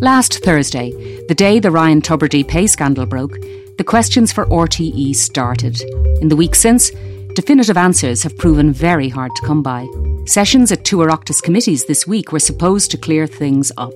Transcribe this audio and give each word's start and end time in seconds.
Last 0.00 0.44
Thursday, 0.44 0.92
the 1.26 1.34
day 1.34 1.58
the 1.58 1.72
Ryan 1.72 2.00
Tubridy 2.00 2.46
pay 2.46 2.68
scandal 2.68 3.04
broke, 3.04 3.36
the 3.78 3.84
questions 3.84 4.30
for 4.30 4.46
RTE 4.46 5.12
started. 5.16 5.82
In 6.20 6.28
the 6.28 6.36
week 6.36 6.54
since, 6.54 6.92
definitive 7.34 7.76
answers 7.76 8.22
have 8.22 8.38
proven 8.38 8.72
very 8.72 9.08
hard 9.08 9.34
to 9.34 9.44
come 9.44 9.60
by. 9.60 9.88
Sessions 10.24 10.70
at 10.70 10.84
two 10.84 10.98
Oireachtas 10.98 11.42
committees 11.42 11.86
this 11.86 12.06
week 12.06 12.30
were 12.30 12.38
supposed 12.38 12.92
to 12.92 12.96
clear 12.96 13.26
things 13.26 13.72
up. 13.76 13.92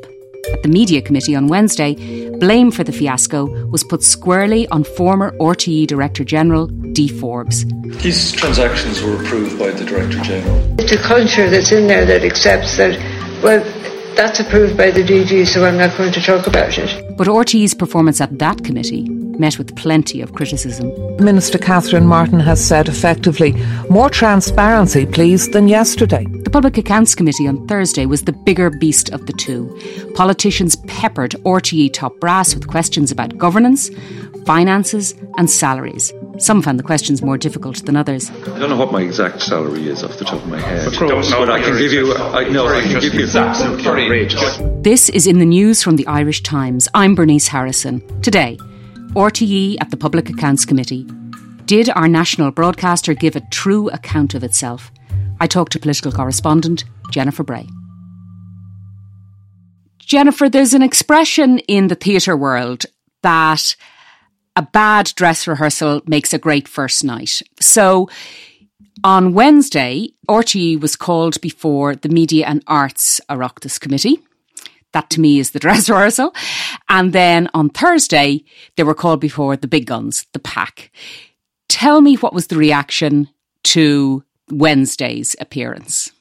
At 0.53 0.65
the 0.65 0.69
Media 0.69 1.01
Committee 1.01 1.37
on 1.37 1.47
Wednesday, 1.47 1.95
blame 2.39 2.73
for 2.73 2.83
the 2.83 2.91
fiasco 2.91 3.47
was 3.67 3.85
put 3.85 4.03
squarely 4.03 4.67
on 4.71 4.83
former 4.83 5.31
RTE 5.39 5.87
Director 5.87 6.25
General 6.25 6.67
Dee 6.67 7.07
Forbes. 7.07 7.65
These 8.03 8.33
transactions 8.33 9.01
were 9.03 9.23
approved 9.23 9.57
by 9.57 9.71
the 9.71 9.85
Director 9.85 10.19
General. 10.23 10.81
It's 10.81 10.91
a 10.91 11.01
culture 11.01 11.49
that's 11.49 11.71
in 11.71 11.87
there 11.87 12.05
that 12.07 12.25
accepts 12.25 12.77
that, 12.79 12.99
well, 13.45 13.63
that's 14.17 14.41
approved 14.41 14.77
by 14.77 14.91
the 14.91 15.03
DG, 15.03 15.47
so 15.47 15.65
I'm 15.65 15.77
not 15.77 15.97
going 15.97 16.13
to 16.13 16.21
talk 16.21 16.47
about 16.47 16.77
it. 16.79 17.17
But 17.17 17.27
RTE's 17.27 17.75
performance 17.75 18.21
at 18.21 18.39
that 18.39 18.65
committee 18.65 19.09
met 19.39 19.59
with 19.59 19.75
plenty 19.77 20.21
of 20.21 20.35
criticism. 20.35 20.93
Minister 21.17 21.59
Catherine 21.59 22.07
Martin 22.07 22.41
has 22.41 22.65
said 22.65 22.89
effectively, 22.89 23.53
more 23.91 24.11
transparency, 24.11 25.07
please, 25.07 25.51
than 25.51 25.69
yesterday. 25.69 26.25
The 26.45 26.51
Public 26.51 26.79
Accounts 26.79 27.15
Committee 27.15 27.49
on 27.49 27.67
Thursday 27.67 28.07
was 28.07 28.23
the 28.23 28.33
bigger 28.33 28.71
beast 28.71 29.11
of 29.11 29.27
the 29.27 29.33
two. 29.33 29.77
Politicians 30.15 30.77
peppered 30.87 31.33
RTE 31.45 31.93
top 31.93 32.19
brass 32.21 32.55
with 32.55 32.69
questions 32.69 33.11
about 33.11 33.39
governance, 33.39 33.91
finances, 34.45 35.15
and 35.39 35.51
salaries. 35.51 36.13
Some 36.43 36.61
found 36.61 36.77
the 36.77 36.83
questions 36.83 37.23
more 37.23 37.39
difficult 37.39 37.87
than 37.87 37.97
others. 37.97 38.29
I 38.29 38.59
don't 38.59 38.69
know 38.69 38.77
what 38.77 38.91
my 38.91 39.01
exact 39.01 39.43
salary 39.43 39.87
is 39.87 40.03
off 40.03 40.19
the 40.19 40.25
top 40.25 40.43
of 40.43 40.49
my 40.49 40.61
head, 40.61 40.91
but, 40.99 41.09
but 41.09 41.49
I 41.49 41.63
can 41.63 41.79
give 41.79 41.93
you. 41.93 42.13
I, 42.15 42.49
no, 42.49 42.67
I 42.67 42.83
can 42.83 43.01
give 43.01 43.15
you. 43.15 43.29
Absolutely 43.33 43.87
outrageous. 43.87 44.59
This 44.81 45.09
is 45.09 45.29
in 45.29 45.39
the 45.39 45.45
news 45.45 45.85
from 45.85 45.95
the 45.95 46.07
Irish 46.09 46.43
Times. 46.43 46.89
I'm 46.95 47.15
Bernice 47.15 47.47
Harrison. 47.47 48.03
Today, 48.23 48.59
RTE 49.15 49.77
at 49.81 49.93
the 49.93 49.97
Public 49.97 50.31
Accounts 50.31 50.65
Committee. 50.65 51.07
Did 51.67 51.91
our 51.91 52.09
national 52.09 52.51
broadcaster 52.51 53.15
give 53.15 53.37
a 53.37 53.49
true 53.53 53.89
account 53.91 54.35
of 54.35 54.43
itself? 54.43 54.91
I 55.39 55.47
talked 55.47 55.71
to 55.73 55.79
political 55.79 56.11
correspondent 56.11 56.83
Jennifer 57.13 57.45
Bray. 57.45 57.69
Jennifer, 60.01 60.49
there's 60.49 60.75
an 60.75 60.83
expression 60.83 61.61
in 61.61 61.87
the 61.87 61.95
theatre 61.95 62.37
world 62.37 62.87
that 63.23 63.77
a 64.57 64.63
bad 64.63 65.13
dress 65.17 65.47
rehearsal 65.47 66.03
makes 66.07 66.33
a 66.33 66.39
great 66.39 66.69
first 66.69 67.05
night. 67.05 67.43
So 67.61 68.09
on 69.05 69.35
Wednesday, 69.35 70.11
RTE 70.29 70.81
was 70.81 70.97
called 70.97 71.41
before 71.41 71.97
the 71.97 72.09
Media 72.09 72.47
and 72.47 72.63
Arts 72.67 73.21
Oireachtas 73.29 73.81
Committee. 73.81 74.21
That 74.93 75.11
to 75.11 75.21
me 75.21 75.39
is 75.39 75.53
the 75.53 75.59
dress 75.67 75.89
rehearsal. 75.89 76.35
And 76.89 77.13
then 77.13 77.49
on 77.55 77.71
Thursday, 77.71 78.45
they 78.77 78.83
were 78.83 78.95
called 78.95 79.21
before 79.21 79.57
the 79.57 79.69
big 79.69 79.87
guns, 79.87 80.27
the 80.33 80.39
PAC. 80.39 80.91
Tell 81.69 82.01
me 82.01 82.17
what 82.17 82.35
was 82.35 82.49
the 82.49 82.57
reaction 82.57 83.29
to 83.65 84.23
Wednesday's 84.51 85.35
appearance? 85.41 86.13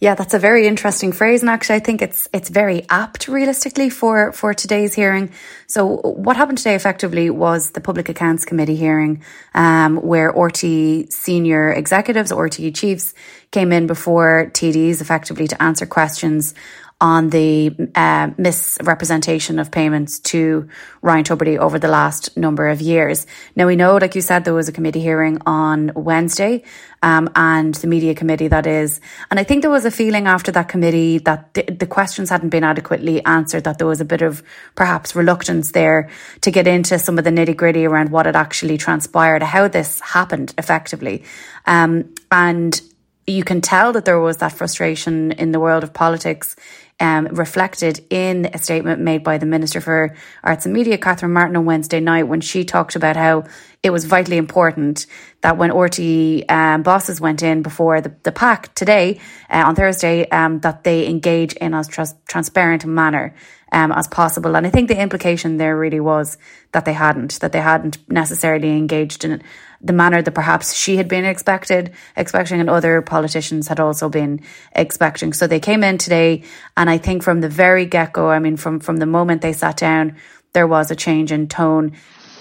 Yeah, 0.00 0.14
that's 0.14 0.32
a 0.32 0.38
very 0.38 0.66
interesting 0.66 1.12
phrase, 1.12 1.42
and 1.42 1.50
actually, 1.50 1.76
I 1.76 1.80
think 1.80 2.00
it's 2.00 2.26
it's 2.32 2.48
very 2.48 2.86
apt, 2.88 3.28
realistically, 3.28 3.90
for 3.90 4.32
for 4.32 4.54
today's 4.54 4.94
hearing. 4.94 5.30
So, 5.66 5.84
what 5.98 6.38
happened 6.38 6.56
today, 6.56 6.74
effectively, 6.74 7.28
was 7.28 7.72
the 7.72 7.82
Public 7.82 8.08
Accounts 8.08 8.46
Committee 8.46 8.76
hearing, 8.76 9.22
um, 9.54 9.98
where 9.98 10.32
RTE 10.32 11.12
senior 11.12 11.70
executives, 11.70 12.32
RTE 12.32 12.74
chiefs, 12.74 13.12
came 13.50 13.72
in 13.72 13.86
before 13.86 14.50
TDs, 14.54 15.02
effectively, 15.02 15.46
to 15.48 15.62
answer 15.62 15.84
questions 15.84 16.54
on 17.00 17.30
the 17.30 17.74
uh, 17.94 18.30
misrepresentation 18.36 19.58
of 19.58 19.70
payments 19.70 20.18
to 20.18 20.68
Ryan 21.00 21.24
Tubridy 21.24 21.56
over 21.56 21.78
the 21.78 21.88
last 21.88 22.36
number 22.36 22.68
of 22.68 22.82
years. 22.82 23.26
Now, 23.56 23.66
we 23.66 23.74
know, 23.74 23.96
like 23.96 24.14
you 24.14 24.20
said, 24.20 24.44
there 24.44 24.52
was 24.54 24.68
a 24.68 24.72
committee 24.72 25.00
hearing 25.00 25.38
on 25.46 25.92
Wednesday 25.94 26.62
um, 27.02 27.30
and 27.34 27.74
the 27.76 27.86
media 27.86 28.14
committee, 28.14 28.48
that 28.48 28.66
is. 28.66 29.00
And 29.30 29.40
I 29.40 29.44
think 29.44 29.62
there 29.62 29.70
was 29.70 29.86
a 29.86 29.90
feeling 29.90 30.26
after 30.26 30.52
that 30.52 30.68
committee 30.68 31.18
that 31.18 31.54
the, 31.54 31.62
the 31.62 31.86
questions 31.86 32.28
hadn't 32.28 32.50
been 32.50 32.64
adequately 32.64 33.24
answered, 33.24 33.64
that 33.64 33.78
there 33.78 33.86
was 33.86 34.02
a 34.02 34.04
bit 34.04 34.20
of 34.20 34.42
perhaps 34.74 35.16
reluctance 35.16 35.72
there 35.72 36.10
to 36.42 36.50
get 36.50 36.66
into 36.66 36.98
some 36.98 37.16
of 37.16 37.24
the 37.24 37.30
nitty 37.30 37.56
gritty 37.56 37.86
around 37.86 38.10
what 38.10 38.26
had 38.26 38.36
actually 38.36 38.76
transpired, 38.76 39.42
how 39.42 39.68
this 39.68 40.00
happened 40.00 40.52
effectively. 40.58 41.24
Um, 41.66 42.12
and 42.30 42.78
you 43.26 43.44
can 43.44 43.60
tell 43.60 43.92
that 43.92 44.04
there 44.04 44.18
was 44.18 44.38
that 44.38 44.52
frustration 44.52 45.32
in 45.32 45.52
the 45.52 45.60
world 45.60 45.84
of 45.84 45.92
politics 45.92 46.56
um, 47.00 47.26
reflected 47.26 48.04
in 48.10 48.50
a 48.52 48.58
statement 48.58 49.00
made 49.00 49.24
by 49.24 49.38
the 49.38 49.46
Minister 49.46 49.80
for 49.80 50.14
Arts 50.44 50.66
and 50.66 50.74
Media, 50.74 50.98
Catherine 50.98 51.32
Martin, 51.32 51.56
on 51.56 51.64
Wednesday 51.64 52.00
night 52.00 52.24
when 52.24 52.40
she 52.40 52.64
talked 52.64 52.94
about 52.94 53.16
how 53.16 53.44
it 53.82 53.90
was 53.90 54.04
vitally 54.04 54.36
important 54.36 55.06
that 55.40 55.56
when 55.56 55.70
RTE 55.70 56.50
um, 56.50 56.82
bosses 56.82 57.20
went 57.20 57.42
in 57.42 57.62
before 57.62 58.02
the, 58.02 58.14
the 58.22 58.32
PAC 58.32 58.74
today, 58.74 59.18
uh, 59.48 59.64
on 59.66 59.74
Thursday, 59.74 60.28
um, 60.28 60.60
that 60.60 60.84
they 60.84 61.06
engage 61.08 61.54
in 61.54 61.72
as 61.72 61.88
trans- 61.88 62.14
transparent 62.28 62.84
manner 62.84 63.34
um, 63.72 63.92
as 63.92 64.06
possible. 64.06 64.54
And 64.56 64.66
I 64.66 64.70
think 64.70 64.88
the 64.88 65.00
implication 65.00 65.56
there 65.56 65.78
really 65.78 66.00
was 66.00 66.36
that 66.72 66.84
they 66.84 66.92
hadn't, 66.92 67.40
that 67.40 67.52
they 67.52 67.60
hadn't 67.60 67.98
necessarily 68.10 68.76
engaged 68.76 69.24
in 69.24 69.42
the 69.80 69.92
manner 69.92 70.20
that 70.22 70.32
perhaps 70.32 70.74
she 70.74 70.96
had 70.96 71.08
been 71.08 71.24
expected, 71.24 71.92
expecting, 72.16 72.60
and 72.60 72.68
other 72.68 73.00
politicians 73.00 73.68
had 73.68 73.80
also 73.80 74.08
been 74.08 74.42
expecting. 74.74 75.32
So 75.32 75.46
they 75.46 75.60
came 75.60 75.82
in 75.82 75.98
today, 75.98 76.42
and 76.76 76.90
I 76.90 76.98
think 76.98 77.22
from 77.22 77.40
the 77.40 77.48
very 77.48 77.86
get 77.86 78.12
go, 78.12 78.30
I 78.30 78.38
mean, 78.38 78.56
from 78.56 78.80
from 78.80 78.98
the 78.98 79.06
moment 79.06 79.42
they 79.42 79.52
sat 79.52 79.76
down, 79.76 80.16
there 80.52 80.66
was 80.66 80.90
a 80.90 80.96
change 80.96 81.32
in 81.32 81.48
tone. 81.48 81.92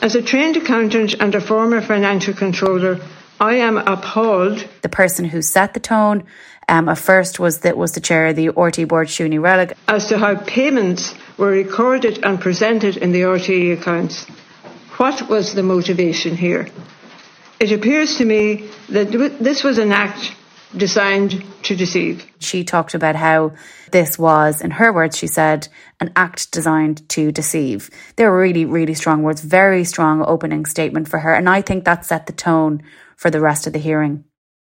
As 0.02 0.16
a 0.16 0.22
trained 0.22 0.58
accountant 0.58 1.16
and 1.20 1.36
a 1.36 1.42
former 1.42 1.82
financial 1.82 2.34
controller, 2.34 3.00
I 3.40 3.56
am 3.56 3.78
appalled. 3.78 4.68
The 4.82 4.90
person 4.90 5.26
who 5.26 5.42
set 5.42 5.74
the 5.74 5.80
tone 5.80 6.24
um, 6.68 6.90
at 6.90 6.98
first 6.98 7.40
was 7.40 7.60
that 7.60 7.78
was 7.78 7.94
the 7.94 8.02
chair 8.02 8.28
of 8.28 8.36
the 8.36 8.50
RTE 8.50 8.88
board, 8.88 9.08
Siún 9.08 9.32
Ní 9.32 9.40
Raghallaigh. 9.40 9.76
As 9.88 10.08
to 10.08 10.18
how 10.18 10.36
payments 10.36 11.16
were 11.38 11.52
recorded 11.52 12.24
and 12.24 12.40
presented 12.40 12.98
in 12.98 13.12
the 13.12 13.22
RTE 13.22 13.80
accounts. 13.80 14.26
What 14.98 15.30
was 15.30 15.54
the 15.54 15.64
motivation 15.64 16.36
here? 16.36 16.68
It 17.59 17.72
appears 17.74 18.18
to 18.18 18.25
me 18.25 18.70
that 18.90 19.12
this 19.40 19.64
was 19.64 19.78
an 19.78 19.92
act 19.92 20.34
designed 20.75 21.44
to 21.64 21.75
deceive. 21.75 22.25
She 22.40 22.64
talked 22.64 22.94
about 22.94 23.16
how 23.16 23.53
this 23.92 24.18
was, 24.18 24.62
in 24.62 24.72
her 24.72 24.94
words, 24.94 25.18
she 25.18 25.28
said, 25.28 25.68
an 26.00 26.12
act 26.16 26.52
designed 26.52 27.09
to 27.09 27.31
deceive. 27.31 27.90
They 28.16 28.25
were 28.25 28.40
really, 28.40 28.66
really 28.66 28.94
strong 28.94 29.24
words, 29.24 29.42
very 29.42 29.84
strong 29.84 30.24
opening 30.24 30.66
statement 30.66 31.09
for 31.09 31.20
her. 31.20 31.34
And 31.34 31.50
I 31.50 31.62
think 31.62 31.84
that 31.84 32.06
set 32.06 32.28
the 32.28 32.34
tone 32.34 32.84
for 33.18 33.30
the 33.30 33.42
rest 33.42 33.68
of 33.68 33.74
the 33.74 33.80
hearing. 33.80 34.24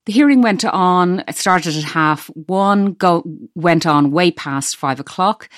The 0.06 0.14
hearing 0.14 0.42
went 0.42 0.66
on, 0.66 1.24
it 1.28 1.36
started 1.36 1.76
at 1.76 1.84
half 1.84 2.28
one, 2.34 2.94
go, 2.94 3.24
went 3.54 3.86
on 3.86 4.12
way 4.12 4.32
past 4.32 4.78
five 4.78 5.00
o'clock. 5.00 5.50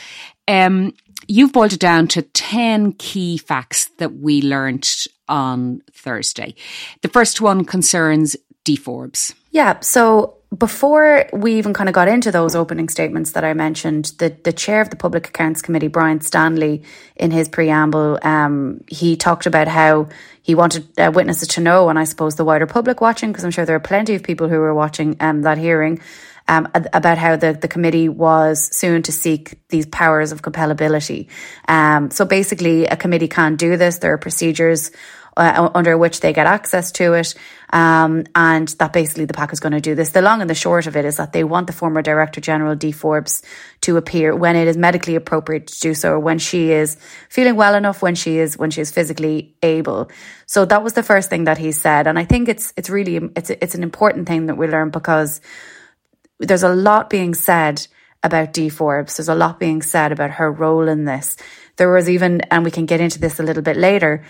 Um, 0.47 0.93
you've 1.27 1.53
boiled 1.53 1.73
it 1.73 1.79
down 1.79 2.07
to 2.09 2.21
10 2.21 2.93
key 2.93 3.37
facts 3.37 3.89
that 3.97 4.15
we 4.15 4.41
learnt 4.41 5.07
on 5.27 5.81
Thursday. 5.93 6.55
The 7.01 7.07
first 7.07 7.41
one 7.41 7.65
concerns 7.65 8.35
Dee 8.63 8.75
Forbes. 8.75 9.33
Yeah, 9.51 9.79
so 9.79 10.37
before 10.57 11.27
we 11.31 11.55
even 11.55 11.73
kind 11.73 11.87
of 11.87 11.95
got 11.95 12.09
into 12.09 12.29
those 12.31 12.55
opening 12.55 12.89
statements 12.89 13.31
that 13.31 13.43
I 13.45 13.53
mentioned, 13.53 14.13
the, 14.17 14.35
the 14.43 14.51
chair 14.51 14.81
of 14.81 14.89
the 14.89 14.97
Public 14.97 15.29
Accounts 15.29 15.61
Committee, 15.61 15.87
Brian 15.87 16.19
Stanley, 16.19 16.83
in 17.15 17.31
his 17.31 17.47
preamble, 17.47 18.19
um, 18.21 18.83
he 18.87 19.15
talked 19.15 19.45
about 19.45 19.69
how 19.69 20.09
he 20.41 20.53
wanted 20.53 20.87
uh, 20.99 21.11
witnesses 21.13 21.47
to 21.49 21.61
know, 21.61 21.87
and 21.87 21.97
I 21.97 22.03
suppose 22.03 22.35
the 22.35 22.43
wider 22.43 22.67
public 22.67 22.99
watching, 22.99 23.31
because 23.31 23.45
I'm 23.45 23.51
sure 23.51 23.65
there 23.65 23.77
are 23.77 23.79
plenty 23.79 24.13
of 24.15 24.23
people 24.23 24.49
who 24.49 24.59
were 24.59 24.73
watching 24.73 25.15
um, 25.21 25.43
that 25.43 25.57
hearing, 25.57 26.01
um, 26.51 26.67
about 26.73 27.17
how 27.17 27.37
the, 27.37 27.53
the 27.53 27.69
committee 27.69 28.09
was 28.09 28.75
soon 28.75 29.03
to 29.03 29.11
seek 29.13 29.57
these 29.69 29.85
powers 29.85 30.33
of 30.33 30.41
compellability. 30.41 31.29
Um, 31.67 32.11
so 32.11 32.25
basically, 32.25 32.85
a 32.87 32.97
committee 32.97 33.29
can't 33.29 33.57
do 33.57 33.77
this. 33.77 33.99
There 33.99 34.11
are 34.11 34.17
procedures 34.17 34.91
uh, 35.37 35.69
under 35.73 35.97
which 35.97 36.19
they 36.19 36.33
get 36.33 36.45
access 36.45 36.91
to 36.91 37.13
it. 37.13 37.35
Um, 37.71 38.25
and 38.35 38.67
that 38.79 38.91
basically 38.91 39.23
the 39.23 39.33
PAC 39.33 39.53
is 39.53 39.61
going 39.61 39.71
to 39.71 39.79
do 39.79 39.95
this. 39.95 40.09
The 40.09 40.21
long 40.21 40.41
and 40.41 40.49
the 40.49 40.55
short 40.55 40.87
of 40.87 40.97
it 40.97 41.05
is 41.05 41.15
that 41.15 41.31
they 41.31 41.45
want 41.45 41.67
the 41.67 41.73
former 41.73 42.01
Director 42.01 42.41
General 42.41 42.75
Dee 42.75 42.91
Forbes 42.91 43.43
to 43.81 43.95
appear 43.95 44.35
when 44.35 44.57
it 44.57 44.67
is 44.67 44.75
medically 44.75 45.15
appropriate 45.15 45.67
to 45.67 45.79
do 45.79 45.93
so, 45.93 46.11
or 46.11 46.19
when 46.19 46.37
she 46.37 46.71
is 46.71 46.97
feeling 47.29 47.55
well 47.55 47.75
enough, 47.75 48.01
when 48.01 48.15
she 48.15 48.39
is 48.39 48.57
when 48.57 48.71
she 48.71 48.81
is 48.81 48.91
physically 48.91 49.55
able. 49.63 50.11
So 50.47 50.65
that 50.65 50.83
was 50.83 50.93
the 50.93 51.03
first 51.03 51.29
thing 51.29 51.45
that 51.45 51.57
he 51.57 51.71
said, 51.71 52.07
and 52.07 52.19
I 52.19 52.25
think 52.25 52.49
it's 52.49 52.73
it's 52.75 52.89
really 52.89 53.15
it's 53.37 53.49
it's 53.49 53.73
an 53.73 53.83
important 53.83 54.27
thing 54.27 54.47
that 54.47 54.57
we 54.57 54.67
learn 54.67 54.89
because 54.89 55.39
there's 56.41 56.63
a 56.63 56.73
lot 56.73 57.09
being 57.09 57.33
said 57.33 57.87
about 58.23 58.53
Dee 58.53 58.69
Forbes. 58.69 59.17
There's 59.17 59.29
a 59.29 59.35
lot 59.35 59.59
being 59.59 59.81
said 59.81 60.11
about 60.11 60.31
her 60.31 60.51
role 60.51 60.87
in 60.87 61.05
this. 61.05 61.37
There 61.77 61.91
was 61.91 62.09
even, 62.09 62.41
and 62.41 62.63
we 62.63 62.71
can 62.71 62.85
get 62.85 63.01
into 63.01 63.19
this 63.19 63.39
a 63.39 63.43
little 63.43 63.63
bit 63.63 63.77
later, 63.77 64.23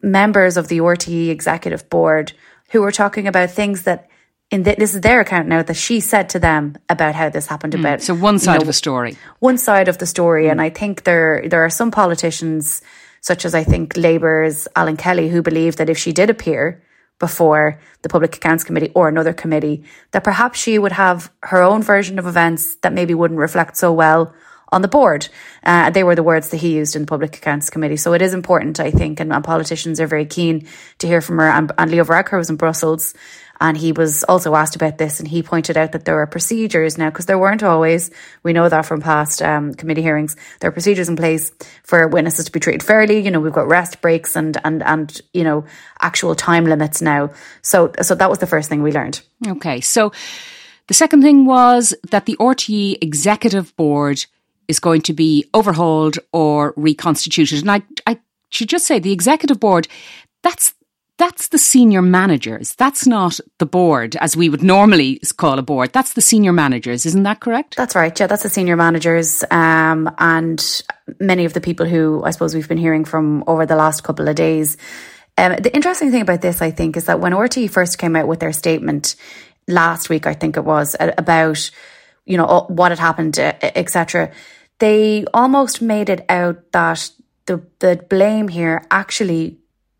members 0.00 0.56
of 0.56 0.68
the 0.68 0.78
RTE 0.78 1.28
executive 1.28 1.88
board 1.90 2.32
who 2.70 2.82
were 2.82 2.92
talking 2.92 3.26
about 3.26 3.50
things 3.50 3.82
that 3.82 4.08
in 4.50 4.62
the, 4.62 4.74
this 4.78 4.94
is 4.94 5.02
their 5.02 5.20
account 5.20 5.48
now 5.48 5.62
that 5.62 5.74
she 5.74 6.00
said 6.00 6.30
to 6.30 6.38
them 6.38 6.76
about 6.88 7.14
how 7.14 7.28
this 7.28 7.46
happened 7.46 7.74
mm, 7.74 7.80
about 7.80 8.00
so 8.00 8.14
one 8.14 8.38
side 8.38 8.54
you 8.54 8.58
know, 8.60 8.62
of 8.62 8.68
a 8.68 8.72
story 8.72 9.16
one 9.40 9.58
side 9.58 9.88
of 9.88 9.98
the 9.98 10.06
story 10.06 10.46
mm. 10.46 10.50
and 10.50 10.60
i 10.60 10.70
think 10.70 11.04
there 11.04 11.44
there 11.48 11.62
are 11.62 11.70
some 11.70 11.90
politicians 11.90 12.80
such 13.20 13.44
as 13.44 13.54
i 13.54 13.62
think 13.62 13.94
labour's 13.96 14.66
alan 14.74 14.96
kelly 14.96 15.28
who 15.28 15.42
believe 15.42 15.76
that 15.76 15.90
if 15.90 15.98
she 15.98 16.12
did 16.12 16.30
appear 16.30 16.82
before 17.18 17.80
the 18.02 18.08
public 18.08 18.36
accounts 18.36 18.64
committee 18.64 18.92
or 18.94 19.08
another 19.08 19.32
committee 19.32 19.84
that 20.12 20.24
perhaps 20.24 20.58
she 20.58 20.78
would 20.78 20.92
have 20.92 21.32
her 21.42 21.62
own 21.62 21.82
version 21.82 22.18
of 22.18 22.26
events 22.26 22.76
that 22.76 22.92
maybe 22.92 23.14
wouldn't 23.14 23.40
reflect 23.40 23.76
so 23.76 23.92
well 23.92 24.34
on 24.70 24.82
the 24.82 24.88
board. 24.88 25.28
Uh, 25.64 25.90
they 25.90 26.04
were 26.04 26.14
the 26.14 26.22
words 26.22 26.50
that 26.50 26.58
he 26.58 26.76
used 26.76 26.94
in 26.94 27.02
the 27.02 27.06
Public 27.06 27.36
Accounts 27.36 27.70
Committee. 27.70 27.96
So 27.96 28.12
it 28.12 28.22
is 28.22 28.34
important, 28.34 28.80
I 28.80 28.90
think, 28.90 29.20
and, 29.20 29.32
and 29.32 29.42
politicians 29.42 30.00
are 30.00 30.06
very 30.06 30.26
keen 30.26 30.68
to 30.98 31.06
hear 31.06 31.20
from 31.20 31.38
her. 31.38 31.48
And, 31.48 31.72
and 31.78 31.90
Leo 31.90 32.04
Varadkar 32.04 32.38
was 32.38 32.50
in 32.50 32.56
Brussels 32.56 33.14
and 33.60 33.76
he 33.76 33.92
was 33.92 34.24
also 34.24 34.54
asked 34.54 34.76
about 34.76 34.98
this 34.98 35.18
and 35.18 35.28
he 35.28 35.42
pointed 35.42 35.76
out 35.76 35.92
that 35.92 36.04
there 36.04 36.20
are 36.20 36.26
procedures 36.26 36.96
now, 36.96 37.10
because 37.10 37.26
there 37.26 37.38
weren't 37.38 37.62
always, 37.62 38.10
we 38.42 38.52
know 38.52 38.68
that 38.68 38.86
from 38.86 39.00
past 39.00 39.42
um, 39.42 39.74
committee 39.74 40.02
hearings, 40.02 40.36
there 40.60 40.68
are 40.68 40.72
procedures 40.72 41.08
in 41.08 41.16
place 41.16 41.50
for 41.82 42.06
witnesses 42.08 42.44
to 42.44 42.52
be 42.52 42.60
treated 42.60 42.82
fairly. 42.82 43.20
You 43.20 43.30
know, 43.30 43.40
we've 43.40 43.52
got 43.52 43.68
rest 43.68 44.00
breaks 44.00 44.36
and, 44.36 44.56
and, 44.64 44.82
and, 44.82 45.20
you 45.32 45.44
know, 45.44 45.64
actual 46.00 46.34
time 46.34 46.64
limits 46.64 47.02
now. 47.02 47.30
So, 47.62 47.92
so 48.02 48.14
that 48.14 48.30
was 48.30 48.38
the 48.38 48.46
first 48.46 48.68
thing 48.68 48.82
we 48.82 48.92
learned. 48.92 49.20
Okay. 49.46 49.80
So 49.80 50.12
the 50.86 50.94
second 50.94 51.22
thing 51.22 51.44
was 51.44 51.94
that 52.10 52.26
the 52.26 52.36
RTE 52.36 52.98
executive 53.02 53.74
board 53.76 54.24
is 54.68 54.80
going 54.80 55.02
to 55.02 55.12
be 55.12 55.48
overhauled 55.54 56.18
or 56.32 56.74
reconstituted. 56.76 57.60
And 57.60 57.70
I, 57.70 57.82
I 58.06 58.20
should 58.50 58.68
just 58.68 58.86
say 58.86 58.98
the 58.98 59.12
executive 59.12 59.58
board, 59.58 59.88
that's 60.42 60.74
that's 61.18 61.48
the 61.48 61.58
senior 61.58 62.02
managers. 62.02 62.74
That's 62.76 63.06
not 63.06 63.38
the 63.58 63.66
board 63.66 64.16
as 64.16 64.36
we 64.36 64.48
would 64.48 64.62
normally 64.62 65.20
call 65.36 65.58
a 65.58 65.62
board. 65.62 65.92
That's 65.92 66.14
the 66.14 66.20
senior 66.20 66.52
managers. 66.52 67.04
Isn't 67.04 67.24
that 67.24 67.40
correct? 67.40 67.76
That's 67.76 67.94
right. 67.94 68.18
Yeah, 68.18 68.26
that's 68.26 68.42
the 68.42 68.48
senior 68.48 68.76
managers. 68.76 69.44
Um, 69.50 70.10
and 70.18 70.82
many 71.20 71.44
of 71.44 71.52
the 71.52 71.60
people 71.60 71.86
who 71.86 72.22
I 72.24 72.30
suppose 72.30 72.54
we've 72.54 72.68
been 72.68 72.78
hearing 72.78 73.04
from 73.04 73.44
over 73.46 73.66
the 73.66 73.76
last 73.76 74.02
couple 74.02 74.28
of 74.28 74.36
days. 74.36 74.76
Um, 75.36 75.56
the 75.56 75.74
interesting 75.74 76.10
thing 76.10 76.22
about 76.22 76.40
this, 76.40 76.62
I 76.62 76.70
think, 76.70 76.96
is 76.96 77.04
that 77.04 77.20
when 77.20 77.32
RTE 77.32 77.70
first 77.70 77.98
came 77.98 78.16
out 78.16 78.26
with 78.26 78.40
their 78.40 78.52
statement 78.52 79.14
last 79.68 80.08
week, 80.08 80.26
I 80.26 80.34
think 80.34 80.56
it 80.56 80.64
was 80.64 80.96
about, 80.98 81.70
you 82.24 82.36
know, 82.36 82.64
what 82.68 82.90
had 82.90 82.98
happened, 82.98 83.38
etc 83.38 84.32
they 84.78 85.24
almost 85.34 85.82
made 85.82 86.08
it 86.08 86.24
out 86.28 86.72
that 86.72 87.10
the 87.46 87.62
the 87.80 88.04
blame 88.08 88.48
here 88.48 88.84
actually 88.90 89.58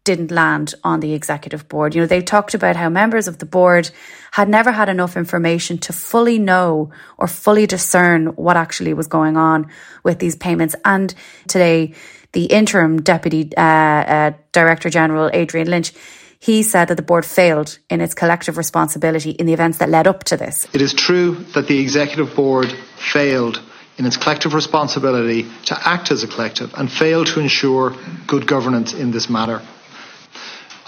didn't 0.09 0.31
land 0.31 0.75
on 0.83 1.01
the 1.01 1.13
executive 1.13 1.69
board. 1.69 1.95
You 1.95 2.01
know, 2.01 2.07
they 2.07 2.23
talked 2.23 2.55
about 2.55 2.77
how 2.77 2.89
members 2.89 3.29
of 3.29 3.37
the 3.41 3.45
board 3.45 3.91
had 4.33 4.49
never 4.49 4.73
had 4.73 4.89
enough 4.89 5.19
information 5.19 5.77
to 5.81 5.93
fully 5.93 6.39
know 6.39 6.93
or 7.19 7.29
fully 7.29 7.67
discern 7.67 8.29
what 8.29 8.57
actually 8.57 8.95
was 8.95 9.07
going 9.07 9.37
on 9.37 9.67
with 10.03 10.19
these 10.19 10.35
payments. 10.35 10.75
And 10.83 11.15
today, 11.47 11.93
the 12.33 12.47
interim 12.47 13.03
deputy 13.03 13.51
uh, 13.55 13.61
uh, 13.61 14.33
director 14.53 14.89
general, 14.89 15.29
Adrian 15.35 15.69
Lynch, 15.69 15.93
he 16.39 16.63
said 16.63 16.89
that 16.89 16.95
the 16.95 17.03
board 17.03 17.27
failed 17.27 17.79
in 17.91 18.01
its 18.01 18.15
collective 18.15 18.57
responsibility 18.57 19.33
in 19.33 19.45
the 19.45 19.53
events 19.53 19.77
that 19.77 19.91
led 19.91 20.07
up 20.07 20.25
to 20.25 20.39
this. 20.39 20.67
It 20.73 20.81
is 20.81 20.95
true 20.95 21.35
that 21.55 21.67
the 21.67 21.79
executive 21.83 22.35
board 22.35 22.73
failed 22.97 23.61
in 23.99 24.07
its 24.07 24.17
collective 24.17 24.55
responsibility 24.55 25.43
to 25.67 25.77
act 25.87 26.11
as 26.11 26.23
a 26.23 26.29
collective 26.29 26.73
and 26.79 26.91
failed 26.91 27.27
to 27.27 27.41
ensure 27.41 27.95
good 28.27 28.47
governance 28.47 28.95
in 28.95 29.11
this 29.11 29.29
matter. 29.29 29.61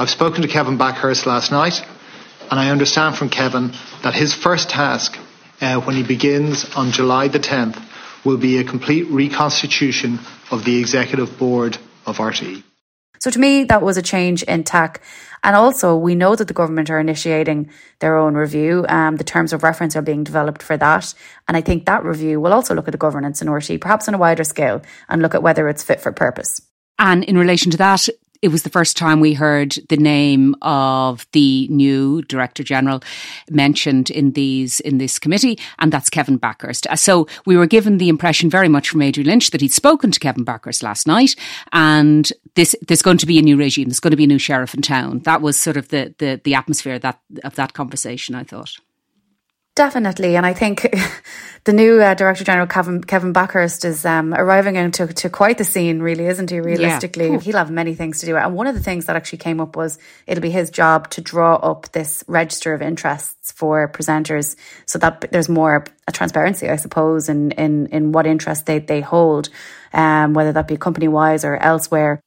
I've 0.00 0.08
spoken 0.08 0.41
to 0.41 0.49
Kevin 0.49 0.79
Bakhurst 0.79 1.26
last 1.26 1.52
night, 1.52 1.85
and 2.50 2.58
I 2.58 2.70
understand 2.70 3.17
from 3.17 3.29
Kevin 3.29 3.73
that 4.02 4.14
his 4.14 4.32
first 4.32 4.70
task 4.70 5.19
uh, 5.61 5.79
when 5.82 5.94
he 5.94 6.02
begins 6.02 6.64
on 6.75 6.91
July 6.91 7.29
the 7.29 7.38
10th 7.38 7.79
will 8.25 8.38
be 8.38 8.56
a 8.56 8.64
complete 8.64 9.08
reconstitution 9.08 10.19
of 10.50 10.64
the 10.64 10.81
executive 10.81 11.38
board 11.38 11.76
of 12.06 12.17
RTE. 12.17 12.62
So 13.19 13.31
to 13.31 13.38
me, 13.38 13.64
that 13.64 13.82
was 13.82 13.99
a 13.99 14.02
change 14.02 14.43
in 14.44 14.64
tack. 14.64 15.02
And 15.44 15.55
also, 15.55 15.94
we 15.94 16.14
know 16.14 16.35
that 16.35 16.49
the 16.49 16.55
government 16.55 16.88
are 16.88 16.99
initiating 16.99 17.69
their 17.99 18.17
own 18.17 18.37
review. 18.37 18.87
Um, 18.88 19.17
the 19.17 19.25
terms 19.25 19.52
of 19.52 19.62
reference 19.62 19.97
are 19.97 20.02
being 20.02 20.25
developed 20.25 20.62
for 20.62 20.79
that. 20.79 21.12
And 21.47 21.58
I 21.58 21.61
think 21.61 21.85
that 21.85 22.05
review 22.05 22.41
will 22.41 22.55
also 22.55 22.75
look 22.75 22.88
at 22.88 22.93
the 22.93 22.97
governance 22.97 23.43
in 23.43 23.49
RTE, 23.49 23.82
perhaps 23.82 24.08
on 24.08 24.14
a 24.14 24.19
wider 24.19 24.44
scale, 24.44 24.81
and 25.11 25.20
look 25.20 25.35
at 25.35 25.43
whether 25.43 25.69
it's 25.69 25.85
fit 25.85 26.00
for 26.00 26.11
purpose. 26.11 26.62
And 26.99 27.23
in 27.25 27.37
relation 27.37 27.70
to 27.73 27.76
that, 27.76 28.08
it 28.43 28.49
was 28.49 28.63
the 28.63 28.71
first 28.71 28.97
time 28.97 29.21
we 29.21 29.35
heard 29.35 29.77
the 29.89 29.97
name 29.97 30.55
of 30.63 31.27
the 31.33 31.69
new 31.69 32.23
director 32.23 32.63
general 32.63 33.03
mentioned 33.51 34.11
in 34.11 34.33
these 34.33 34.81
in 34.81 34.99
this 34.99 35.19
committee, 35.19 35.59
and 35.79 35.93
that's 35.93 36.11
Kevin 36.11 36.39
Bakhurst. 36.39 36.87
Uh, 36.87 36.97
so 36.97 37.27
we 37.45 37.57
were 37.57 37.67
given 37.67 37.99
the 37.99 38.09
impression 38.09 38.49
very 38.49 38.69
much 38.69 38.89
from 38.89 39.03
Adrian 39.03 39.29
Lynch 39.29 39.51
that 39.51 39.61
he'd 39.61 39.73
spoken 39.73 40.11
to 40.11 40.21
Kevin 40.21 40.45
Bakhurst 40.45 40.83
last 40.83 41.07
night, 41.07 41.37
and 41.73 42.33
this 42.55 42.75
there's 42.87 43.03
going 43.03 43.19
to 43.19 43.27
be 43.27 43.39
a 43.39 43.43
new 43.43 43.57
regime. 43.57 43.89
There's 43.89 44.01
going 44.01 44.13
to 44.13 44.17
be 44.17 44.25
a 44.25 44.29
new 44.29 44.39
sheriff 44.39 44.75
in 44.75 44.83
town. 44.83 45.21
That 45.21 45.43
was 45.43 45.59
sort 45.59 45.77
of 45.77 45.89
the 45.89 46.15
the, 46.19 46.41
the 46.43 46.55
atmosphere 46.55 46.99
that 46.99 47.21
of 47.45 47.55
that 47.57 47.75
conversation. 47.75 48.35
I 48.35 48.45
thought. 48.45 48.77
Definitely, 49.81 50.37
and 50.37 50.44
I 50.44 50.53
think 50.53 50.82
the 51.65 51.73
new 51.73 52.03
uh, 52.03 52.12
Director 52.12 52.44
General 52.44 52.67
Kevin 52.67 53.03
Kevin 53.03 53.32
Bakhurst 53.32 53.87
is 53.87 54.05
um, 54.05 54.35
arriving 54.35 54.77
into 54.77 55.06
to 55.06 55.31
quite 55.31 55.56
the 55.56 55.65
scene, 55.65 56.00
really, 56.03 56.27
isn't 56.27 56.50
he? 56.50 56.61
Realistically, 56.61 57.31
yeah. 57.31 57.38
he'll 57.38 57.56
have 57.56 57.71
many 57.71 57.94
things 57.94 58.21
to 58.21 58.27
do. 58.27 58.37
And 58.37 58.55
one 58.55 58.67
of 58.67 58.75
the 58.75 58.82
things 58.82 59.06
that 59.06 59.17
actually 59.17 59.38
came 59.38 59.59
up 59.59 59.77
was 59.77 59.99
it'll 60.27 60.43
be 60.43 60.50
his 60.50 60.69
job 60.69 61.09
to 61.12 61.23
draw 61.23 61.55
up 61.55 61.91
this 61.93 62.23
register 62.27 62.75
of 62.75 62.82
interests 62.82 63.53
for 63.53 63.91
presenters, 63.91 64.55
so 64.85 64.99
that 64.99 65.25
there's 65.32 65.49
more 65.49 65.83
a 66.06 66.12
transparency, 66.12 66.69
I 66.69 66.76
suppose, 66.76 67.31
in 67.31 67.53
in 67.53 67.87
in 67.87 68.12
what 68.12 68.26
interest 68.26 68.67
they 68.67 68.81
they 68.81 69.00
hold, 69.00 69.49
um, 69.94 70.35
whether 70.35 70.53
that 70.53 70.69
be 70.69 70.76
company 70.76 71.09
wise 71.09 71.43
or 71.43 71.56
elsewhere. 71.56 72.21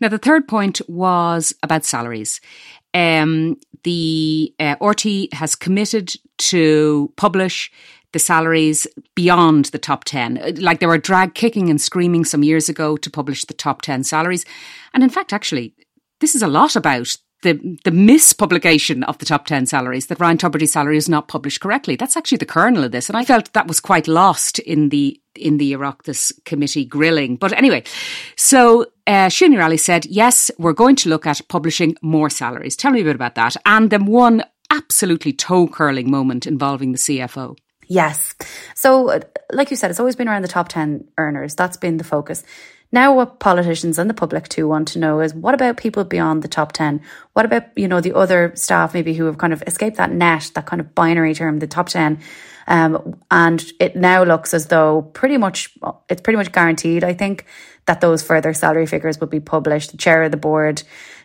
Now, 0.00 0.08
the 0.08 0.16
third 0.16 0.48
point 0.48 0.80
was 0.88 1.54
about 1.62 1.84
salaries. 1.84 2.40
Um, 2.94 3.58
the 3.84 4.54
uh, 4.58 4.76
RTE 4.76 5.32
has 5.34 5.54
committed 5.54 6.14
to 6.38 7.12
publish 7.16 7.70
the 8.12 8.18
salaries 8.18 8.86
beyond 9.14 9.66
the 9.66 9.78
top 9.78 10.04
10. 10.04 10.56
Like 10.58 10.80
they 10.80 10.86
were 10.86 10.98
drag 10.98 11.34
kicking 11.34 11.70
and 11.70 11.80
screaming 11.80 12.24
some 12.24 12.42
years 12.42 12.68
ago 12.68 12.96
to 12.96 13.10
publish 13.10 13.44
the 13.44 13.54
top 13.54 13.82
10 13.82 14.04
salaries. 14.04 14.44
And 14.92 15.02
in 15.02 15.10
fact, 15.10 15.32
actually, 15.32 15.74
this 16.20 16.34
is 16.34 16.42
a 16.42 16.48
lot 16.48 16.76
about 16.76 17.16
the 17.42 17.54
the 17.84 17.90
mispublication 17.90 19.04
of 19.04 19.18
the 19.18 19.24
top 19.24 19.46
10 19.46 19.66
salaries 19.66 20.06
that 20.06 20.20
Ryan 20.20 20.38
Tubridy's 20.38 20.72
salary 20.72 20.96
is 20.96 21.08
not 21.08 21.28
published 21.28 21.60
correctly. 21.60 21.96
That's 21.96 22.16
actually 22.16 22.38
the 22.38 22.46
kernel 22.46 22.84
of 22.84 22.92
this. 22.92 23.08
And 23.08 23.16
I 23.16 23.24
felt 23.24 23.52
that 23.52 23.66
was 23.66 23.80
quite 23.80 24.08
lost 24.08 24.58
in 24.58 24.90
the 24.90 25.20
in 25.34 25.58
the 25.58 25.72
Oireachtas 25.72 26.32
committee 26.44 26.84
grilling. 26.84 27.36
But 27.36 27.52
anyway, 27.52 27.84
so 28.36 28.86
uh, 29.06 29.30
Ali 29.40 29.76
said, 29.76 30.06
yes, 30.06 30.50
we're 30.58 30.72
going 30.72 30.96
to 30.96 31.08
look 31.08 31.26
at 31.26 31.40
publishing 31.48 31.96
more 32.02 32.30
salaries. 32.30 32.76
Tell 32.76 32.90
me 32.90 33.00
a 33.00 33.04
bit 33.04 33.14
about 33.14 33.36
that. 33.36 33.56
And 33.64 33.90
then 33.90 34.06
one 34.06 34.44
absolutely 34.70 35.32
toe 35.32 35.66
curling 35.66 36.10
moment 36.10 36.46
involving 36.46 36.92
the 36.92 36.98
CFO. 36.98 37.56
Yes. 37.86 38.36
So, 38.76 39.20
like 39.52 39.70
you 39.70 39.76
said, 39.76 39.90
it's 39.90 39.98
always 39.98 40.14
been 40.14 40.28
around 40.28 40.42
the 40.42 40.48
top 40.48 40.68
10 40.68 41.08
earners. 41.18 41.56
That's 41.56 41.76
been 41.76 41.96
the 41.96 42.04
focus. 42.04 42.44
Now, 42.92 43.14
what 43.14 43.38
politicians 43.38 43.98
and 43.98 44.10
the 44.10 44.14
public 44.14 44.48
too 44.48 44.66
want 44.66 44.88
to 44.88 44.98
know 44.98 45.20
is 45.20 45.32
what 45.32 45.54
about 45.54 45.76
people 45.76 46.02
beyond 46.04 46.42
the 46.42 46.48
top 46.48 46.72
10? 46.72 47.00
What 47.34 47.44
about, 47.44 47.66
you 47.76 47.86
know, 47.86 48.00
the 48.00 48.16
other 48.16 48.52
staff 48.56 48.94
maybe 48.94 49.14
who 49.14 49.26
have 49.26 49.38
kind 49.38 49.52
of 49.52 49.62
escaped 49.66 49.96
that 49.98 50.10
net, 50.10 50.50
that 50.54 50.66
kind 50.66 50.80
of 50.80 50.94
binary 50.94 51.34
term, 51.34 51.60
the 51.60 51.68
top 51.68 51.88
10? 51.88 52.18
Um, 52.66 53.16
and 53.30 53.64
it 53.78 53.94
now 53.94 54.24
looks 54.24 54.54
as 54.54 54.66
though 54.66 55.02
pretty 55.02 55.36
much, 55.36 55.76
it's 56.08 56.20
pretty 56.20 56.36
much 56.36 56.52
guaranteed, 56.52 57.04
I 57.04 57.14
think, 57.14 57.46
that 57.86 58.00
those 58.00 58.22
further 58.22 58.52
salary 58.54 58.86
figures 58.86 59.18
will 59.20 59.28
be 59.28 59.40
published. 59.40 59.92
The 59.92 59.96
chair 59.96 60.22
of 60.24 60.30
the 60.30 60.36
board 60.36 60.82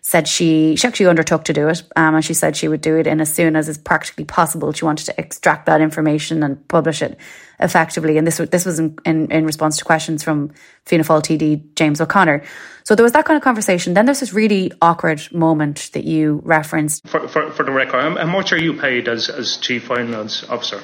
said 0.07 0.27
she 0.27 0.75
she 0.75 0.87
actually 0.87 1.07
undertook 1.07 1.45
to 1.45 1.51
do 1.51 1.67
it, 1.67 1.81
um, 1.95 2.13
and 2.13 2.23
she 2.23 2.35
said 2.35 2.55
she 2.55 2.67
would 2.67 2.81
do 2.81 2.95
it 2.95 3.07
in 3.07 3.19
as 3.19 3.33
soon 3.33 3.55
as 3.55 3.67
is 3.67 3.79
practically 3.79 4.23
possible. 4.23 4.71
She 4.71 4.85
wanted 4.85 5.07
to 5.07 5.19
extract 5.19 5.65
that 5.65 5.81
information 5.81 6.43
and 6.43 6.67
publish 6.67 7.01
it 7.01 7.17
effectively. 7.59 8.19
And 8.19 8.27
this 8.27 8.37
this 8.37 8.67
was 8.67 8.77
in, 8.77 8.99
in, 9.03 9.31
in 9.31 9.47
response 9.47 9.79
to 9.79 9.83
questions 9.83 10.21
from 10.21 10.51
Fianna 10.85 11.03
Fáil 11.03 11.23
TD 11.23 11.73
James 11.73 11.99
O'Connor. 11.99 12.43
So 12.83 12.93
there 12.93 13.01
was 13.01 13.13
that 13.13 13.25
kind 13.25 13.35
of 13.35 13.43
conversation. 13.43 13.95
Then 13.95 14.05
there's 14.05 14.19
this 14.19 14.31
really 14.31 14.71
awkward 14.79 15.27
moment 15.33 15.89
that 15.93 16.03
you 16.03 16.39
referenced. 16.43 17.07
For, 17.07 17.27
for, 17.27 17.49
for 17.49 17.63
the 17.63 17.71
record, 17.71 17.99
how 18.15 18.27
much 18.27 18.53
are 18.53 18.61
you 18.61 18.79
paid 18.79 19.07
as, 19.07 19.27
as 19.27 19.57
Chief 19.57 19.85
Finance 19.85 20.47
Officer? 20.47 20.81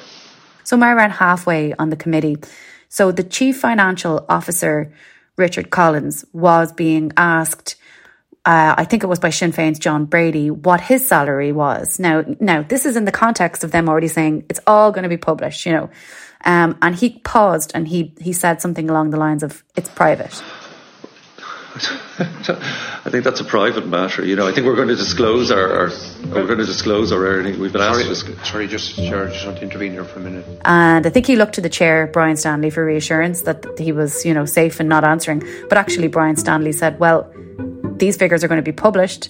So 0.64 0.74
I'm 0.74 0.82
around 0.82 1.10
halfway 1.10 1.74
on 1.74 1.90
the 1.90 1.96
committee. 1.96 2.38
So 2.88 3.12
the 3.12 3.22
Chief 3.22 3.56
Financial 3.56 4.26
Officer 4.28 4.92
Richard 5.36 5.70
Collins 5.70 6.24
was 6.32 6.72
being 6.72 7.12
asked, 7.16 7.76
uh, 8.44 8.74
I 8.76 8.84
think 8.84 9.04
it 9.04 9.06
was 9.06 9.20
by 9.20 9.30
Sinn 9.30 9.52
Féin's 9.52 9.78
John 9.78 10.04
Brady, 10.04 10.50
what 10.50 10.80
his 10.80 11.06
salary 11.06 11.52
was. 11.52 12.00
Now, 12.00 12.24
now 12.40 12.62
this 12.62 12.84
is 12.84 12.96
in 12.96 13.04
the 13.04 13.12
context 13.12 13.62
of 13.62 13.70
them 13.70 13.88
already 13.88 14.08
saying 14.08 14.46
it's 14.48 14.58
all 14.66 14.90
going 14.90 15.04
to 15.04 15.08
be 15.08 15.16
published, 15.16 15.64
you 15.64 15.72
know. 15.72 15.90
Um, 16.44 16.76
and 16.82 16.96
he 16.96 17.20
paused 17.20 17.70
and 17.72 17.86
he 17.86 18.12
he 18.20 18.32
said 18.32 18.60
something 18.60 18.90
along 18.90 19.10
the 19.10 19.16
lines 19.16 19.44
of, 19.44 19.62
"It's 19.76 19.88
private." 19.88 20.42
I 21.74 23.08
think 23.10 23.24
that's 23.24 23.40
a 23.40 23.44
private 23.44 23.86
matter. 23.86 24.24
You 24.24 24.34
know, 24.34 24.46
I 24.46 24.52
think 24.52 24.66
we're 24.66 24.76
going 24.76 24.88
to 24.88 24.96
disclose 24.96 25.52
our, 25.52 25.72
our 25.72 25.90
we're 26.26 26.46
going 26.46 26.58
to 26.58 26.66
disclose 26.66 27.12
our 27.12 27.24
earnings. 27.24 27.58
We've 27.58 27.72
been 27.72 27.80
sorry, 27.80 28.04
asked. 28.04 28.26
To, 28.26 28.44
sorry, 28.44 28.66
just 28.66 28.96
Chair, 28.96 29.28
just 29.28 29.46
want 29.46 29.58
to 29.58 29.62
intervene 29.62 29.92
here 29.92 30.04
for 30.04 30.18
a 30.18 30.22
minute. 30.22 30.44
And 30.64 31.06
I 31.06 31.10
think 31.10 31.26
he 31.26 31.36
looked 31.36 31.54
to 31.54 31.60
the 31.60 31.70
chair, 31.70 32.10
Brian 32.12 32.36
Stanley, 32.36 32.70
for 32.70 32.84
reassurance 32.84 33.42
that 33.42 33.64
he 33.78 33.92
was, 33.92 34.26
you 34.26 34.34
know, 34.34 34.44
safe 34.44 34.80
and 34.80 34.88
not 34.88 35.04
answering. 35.04 35.44
But 35.68 35.78
actually, 35.78 36.08
Brian 36.08 36.36
Stanley 36.36 36.72
said, 36.72 36.98
"Well, 36.98 37.32
these 38.02 38.16
figures 38.16 38.42
are 38.42 38.48
going 38.48 38.62
to 38.64 38.70
be 38.72 38.78
published. 38.86 39.22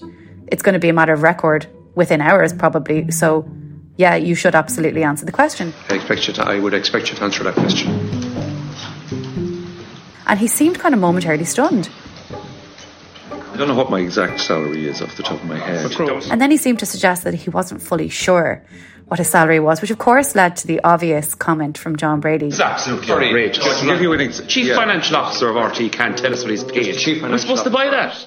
It's 0.53 0.63
going 0.63 0.79
to 0.81 0.85
be 0.87 0.89
a 0.89 0.97
matter 1.01 1.13
of 1.13 1.23
record 1.23 1.67
within 1.95 2.21
hours, 2.21 2.53
probably. 2.53 3.11
So." 3.11 3.29
Yeah, 3.99 4.15
you 4.15 4.35
should 4.35 4.55
absolutely 4.55 5.03
answer 5.05 5.27
the 5.27 5.33
question. 5.33 5.75
I 5.91 5.97
expect 5.97 6.27
you 6.27 6.33
to. 6.35 6.43
I 6.43 6.59
would 6.59 6.73
expect 6.73 7.11
you 7.11 7.15
to 7.17 7.23
answer 7.25 7.45
that 7.45 7.55
question. 7.55 7.89
And 10.27 10.41
he 10.41 10.49
seemed 10.49 10.79
kind 10.79 10.95
of 10.95 11.01
momentarily 11.01 11.45
stunned. 11.45 11.91
I 13.31 13.57
don't 13.59 13.69
know 13.69 13.75
what 13.75 13.91
my 13.91 14.01
exact 14.01 14.41
salary 14.41 14.89
is 14.89 15.03
off 15.03 15.15
the 15.19 15.23
top 15.23 15.39
of 15.43 15.45
my 15.45 15.59
head. 15.59 15.93
And 16.31 16.41
then 16.41 16.51
he 16.51 16.57
seemed 16.57 16.79
to 16.79 16.87
suggest 16.87 17.25
that 17.25 17.35
he 17.35 17.51
wasn't 17.51 17.83
fully 17.83 18.09
sure 18.09 18.65
what 19.13 19.19
his 19.19 19.29
salary 19.29 19.61
was, 19.61 19.83
which 19.83 19.91
of 19.91 19.99
course 19.99 20.35
led 20.35 20.57
to 20.57 20.67
the 20.67 20.81
obvious 20.83 21.35
comment 21.35 21.77
from 21.77 21.97
John 21.97 22.21
Brady. 22.21 22.47
It's 22.47 22.61
absolutely 22.61 23.11
outrageous. 23.11 23.63
Just 23.63 23.85
give 23.85 24.01
you 24.01 24.15
an 24.15 24.23
ex- 24.23 24.41
Chief 24.47 24.69
yeah. 24.69 24.75
Financial 24.75 25.17
Officer 25.17 25.51
of 25.51 25.57
RT 25.57 25.93
can't 25.93 26.17
tell 26.17 26.33
us 26.33 26.41
what 26.41 26.51
he's 26.51 26.65
paid. 26.65 26.97
Chief 26.97 27.21
We're 27.21 27.37
supposed 27.37 27.65
to 27.65 27.69
buy 27.69 27.91
that. 27.91 28.27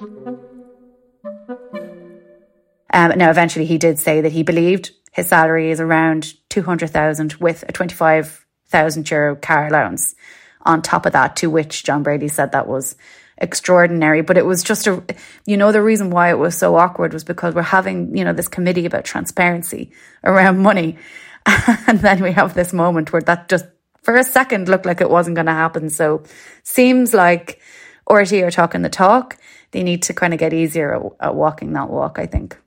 Um, 2.93 3.17
now, 3.17 3.31
eventually, 3.31 3.65
he 3.65 3.79
did 3.79 3.97
say 3.97 4.21
that 4.21 4.31
he 4.31 4.43
believed 4.43 4.91
his 5.11 5.27
salary 5.27 5.71
is 5.71 5.79
around 5.79 6.35
200,000 6.49 7.33
with 7.39 7.63
a 7.67 7.71
25,000 7.71 9.09
euro 9.09 9.35
car 9.35 9.65
allowance 9.65 10.13
on 10.61 10.83
top 10.83 11.07
of 11.07 11.13
that, 11.13 11.37
to 11.37 11.49
which 11.49 11.83
John 11.83 12.03
Brady 12.03 12.27
said 12.27 12.51
that 12.51 12.67
was 12.67 12.95
extraordinary. 13.37 14.21
But 14.21 14.37
it 14.37 14.45
was 14.45 14.63
just 14.63 14.87
a, 14.87 15.03
you 15.45 15.57
know, 15.57 15.71
the 15.71 15.81
reason 15.81 16.09
why 16.09 16.29
it 16.29 16.39
was 16.39 16.57
so 16.57 16.75
awkward 16.75 17.13
was 17.13 17.23
because 17.23 17.53
we're 17.53 17.61
having, 17.61 18.15
you 18.15 18.23
know, 18.23 18.33
this 18.33 18.47
committee 18.47 18.85
about 18.85 19.05
transparency 19.05 19.91
around 20.23 20.59
money. 20.59 20.97
And 21.87 21.99
then 21.99 22.23
we 22.23 22.31
have 22.31 22.55
this 22.55 22.73
moment 22.73 23.13
where 23.13 23.21
that 23.21 23.49
just 23.49 23.65
for 24.01 24.15
a 24.15 24.23
second 24.23 24.67
looked 24.67 24.85
like 24.85 24.99
it 24.99 25.09
wasn't 25.09 25.35
going 25.35 25.45
to 25.45 25.51
happen. 25.51 25.89
So 25.89 26.23
seems 26.63 27.13
like 27.13 27.61
RT 28.09 28.33
are 28.33 28.51
talking 28.51 28.81
the 28.81 28.89
talk. 28.89 29.37
They 29.71 29.83
need 29.83 30.03
to 30.03 30.13
kind 30.13 30.33
of 30.33 30.39
get 30.39 30.53
easier 30.53 30.95
at, 30.95 31.01
at 31.19 31.35
walking 31.35 31.73
that 31.73 31.89
walk, 31.89 32.17
I 32.17 32.25
think. 32.25 32.57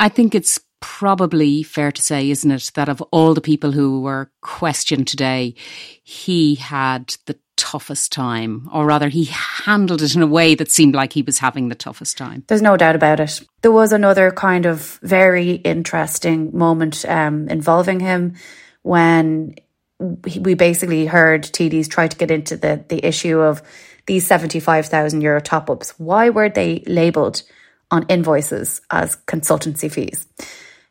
I 0.00 0.08
think 0.08 0.34
it's 0.34 0.58
probably 0.80 1.62
fair 1.62 1.90
to 1.90 2.02
say, 2.02 2.30
isn't 2.30 2.50
it, 2.50 2.70
that 2.74 2.88
of 2.88 3.00
all 3.10 3.34
the 3.34 3.40
people 3.40 3.72
who 3.72 4.02
were 4.02 4.30
questioned 4.42 5.08
today, 5.08 5.54
he 6.02 6.56
had 6.56 7.16
the 7.26 7.38
toughest 7.56 8.12
time, 8.12 8.68
or 8.72 8.86
rather, 8.86 9.08
he 9.08 9.24
handled 9.24 10.02
it 10.02 10.14
in 10.14 10.22
a 10.22 10.26
way 10.26 10.54
that 10.54 10.70
seemed 10.70 10.94
like 10.94 11.12
he 11.12 11.22
was 11.22 11.38
having 11.38 11.68
the 11.68 11.74
toughest 11.74 12.18
time. 12.18 12.44
There's 12.48 12.62
no 12.62 12.76
doubt 12.76 12.96
about 12.96 13.20
it. 13.20 13.40
There 13.62 13.72
was 13.72 13.92
another 13.92 14.30
kind 14.30 14.66
of 14.66 14.98
very 15.02 15.52
interesting 15.52 16.56
moment 16.56 17.04
um, 17.06 17.48
involving 17.48 18.00
him 18.00 18.34
when 18.82 19.54
we 19.98 20.54
basically 20.54 21.06
heard 21.06 21.44
TDs 21.44 21.88
try 21.88 22.08
to 22.08 22.16
get 22.16 22.30
into 22.30 22.56
the, 22.56 22.84
the 22.88 23.04
issue 23.04 23.38
of 23.38 23.62
these 24.06 24.26
75,000 24.26 25.20
euro 25.20 25.40
top 25.40 25.70
ups. 25.70 25.94
Why 25.98 26.30
were 26.30 26.48
they 26.48 26.82
labelled 26.86 27.42
on 27.90 28.04
invoices 28.08 28.80
as 28.90 29.16
consultancy 29.26 29.90
fees? 29.90 30.26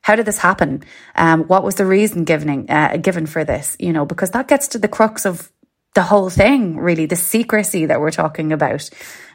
How 0.02 0.16
did 0.16 0.26
this 0.26 0.40
happen? 0.40 0.84
Um, 1.16 1.44
what 1.44 1.64
was 1.64 1.76
the 1.76 1.86
reason 1.86 2.26
given 2.26 2.70
uh, 2.70 2.98
given 2.98 3.26
for 3.26 3.46
this? 3.46 3.78
You 3.80 3.94
know, 3.94 4.06
because 4.06 4.32
that 4.32 4.50
gets 4.50 4.68
to 4.70 4.80
the 4.80 4.90
crux 4.90 5.26
of 5.26 5.50
the 5.94 6.04
whole 6.04 6.30
thing, 6.30 6.78
really, 6.78 7.06
the 7.06 7.16
secrecy 7.16 7.86
that 7.86 8.00
we're 8.00 8.12
talking 8.12 8.52
about. 8.52 8.90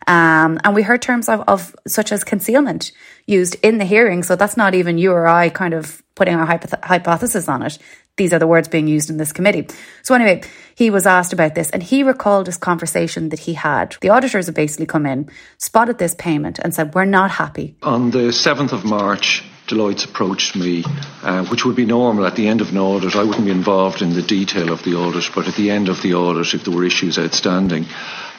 Um, 0.07 0.59
and 0.65 0.75
we 0.75 0.83
heard 0.83 1.03
terms 1.03 1.29
of, 1.29 1.45
of 1.47 1.77
such 1.87 2.13
as 2.13 2.25
concealment 2.25 2.93
used 3.27 3.57
in 3.63 3.79
the 3.79 3.85
hearing. 3.85 4.23
So 4.23 4.37
that's 4.37 4.57
not 4.57 4.75
even 4.75 4.99
you 4.99 5.13
or 5.13 5.27
I 5.27 5.51
kind 5.51 5.75
of 5.75 6.03
putting 6.15 6.35
our 6.35 6.47
hypoth- 6.47 6.83
hypothesis 6.83 7.49
on 7.49 7.63
it. 7.63 7.79
These 8.17 8.33
are 8.33 8.41
the 8.41 8.47
words 8.47 8.67
being 8.67 8.89
used 8.89 9.11
in 9.11 9.19
this 9.19 9.33
committee. 9.33 9.69
So 10.03 10.15
anyway, 10.15 10.43
he 10.75 10.91
was 10.91 11.07
asked 11.07 11.33
about 11.33 11.55
this 11.55 11.71
and 11.71 11.83
he 11.83 12.03
recalled 12.03 12.47
this 12.47 12.57
conversation 12.57 13.29
that 13.29 13.39
he 13.39 13.55
had. 13.55 13.97
The 14.01 14.09
auditors 14.09 14.47
have 14.47 14.57
basically 14.57 14.87
come 14.87 15.07
in, 15.07 15.31
spotted 15.59 15.99
this 15.99 16.17
payment 16.17 16.59
and 16.59 16.75
said, 16.75 16.95
we're 16.95 17.05
not 17.05 17.31
happy. 17.31 17.77
On 17.83 18.11
the 18.11 18.31
7th 18.31 18.73
of 18.73 18.85
March, 18.85 19.45
Deloitte's 19.69 20.05
approached 20.05 20.57
me, 20.57 20.83
uh, 21.23 21.45
which 21.47 21.65
would 21.65 21.77
be 21.77 21.85
normal 21.85 22.27
at 22.27 22.37
the 22.37 22.49
end 22.49 22.61
of 22.61 22.71
an 22.71 22.79
audit. 22.79 23.15
I 23.15 23.23
wouldn't 23.23 23.45
be 23.45 23.51
involved 23.51 24.03
in 24.03 24.15
the 24.15 24.23
detail 24.23 24.73
of 24.73 24.83
the 24.83 24.95
audit, 24.95 25.31
but 25.35 25.47
at 25.47 25.55
the 25.55 25.71
end 25.71 25.89
of 25.89 26.01
the 26.03 26.15
audit, 26.15 26.55
if 26.55 26.65
there 26.65 26.75
were 26.75 26.85
issues 26.85 27.19
outstanding, 27.19 27.87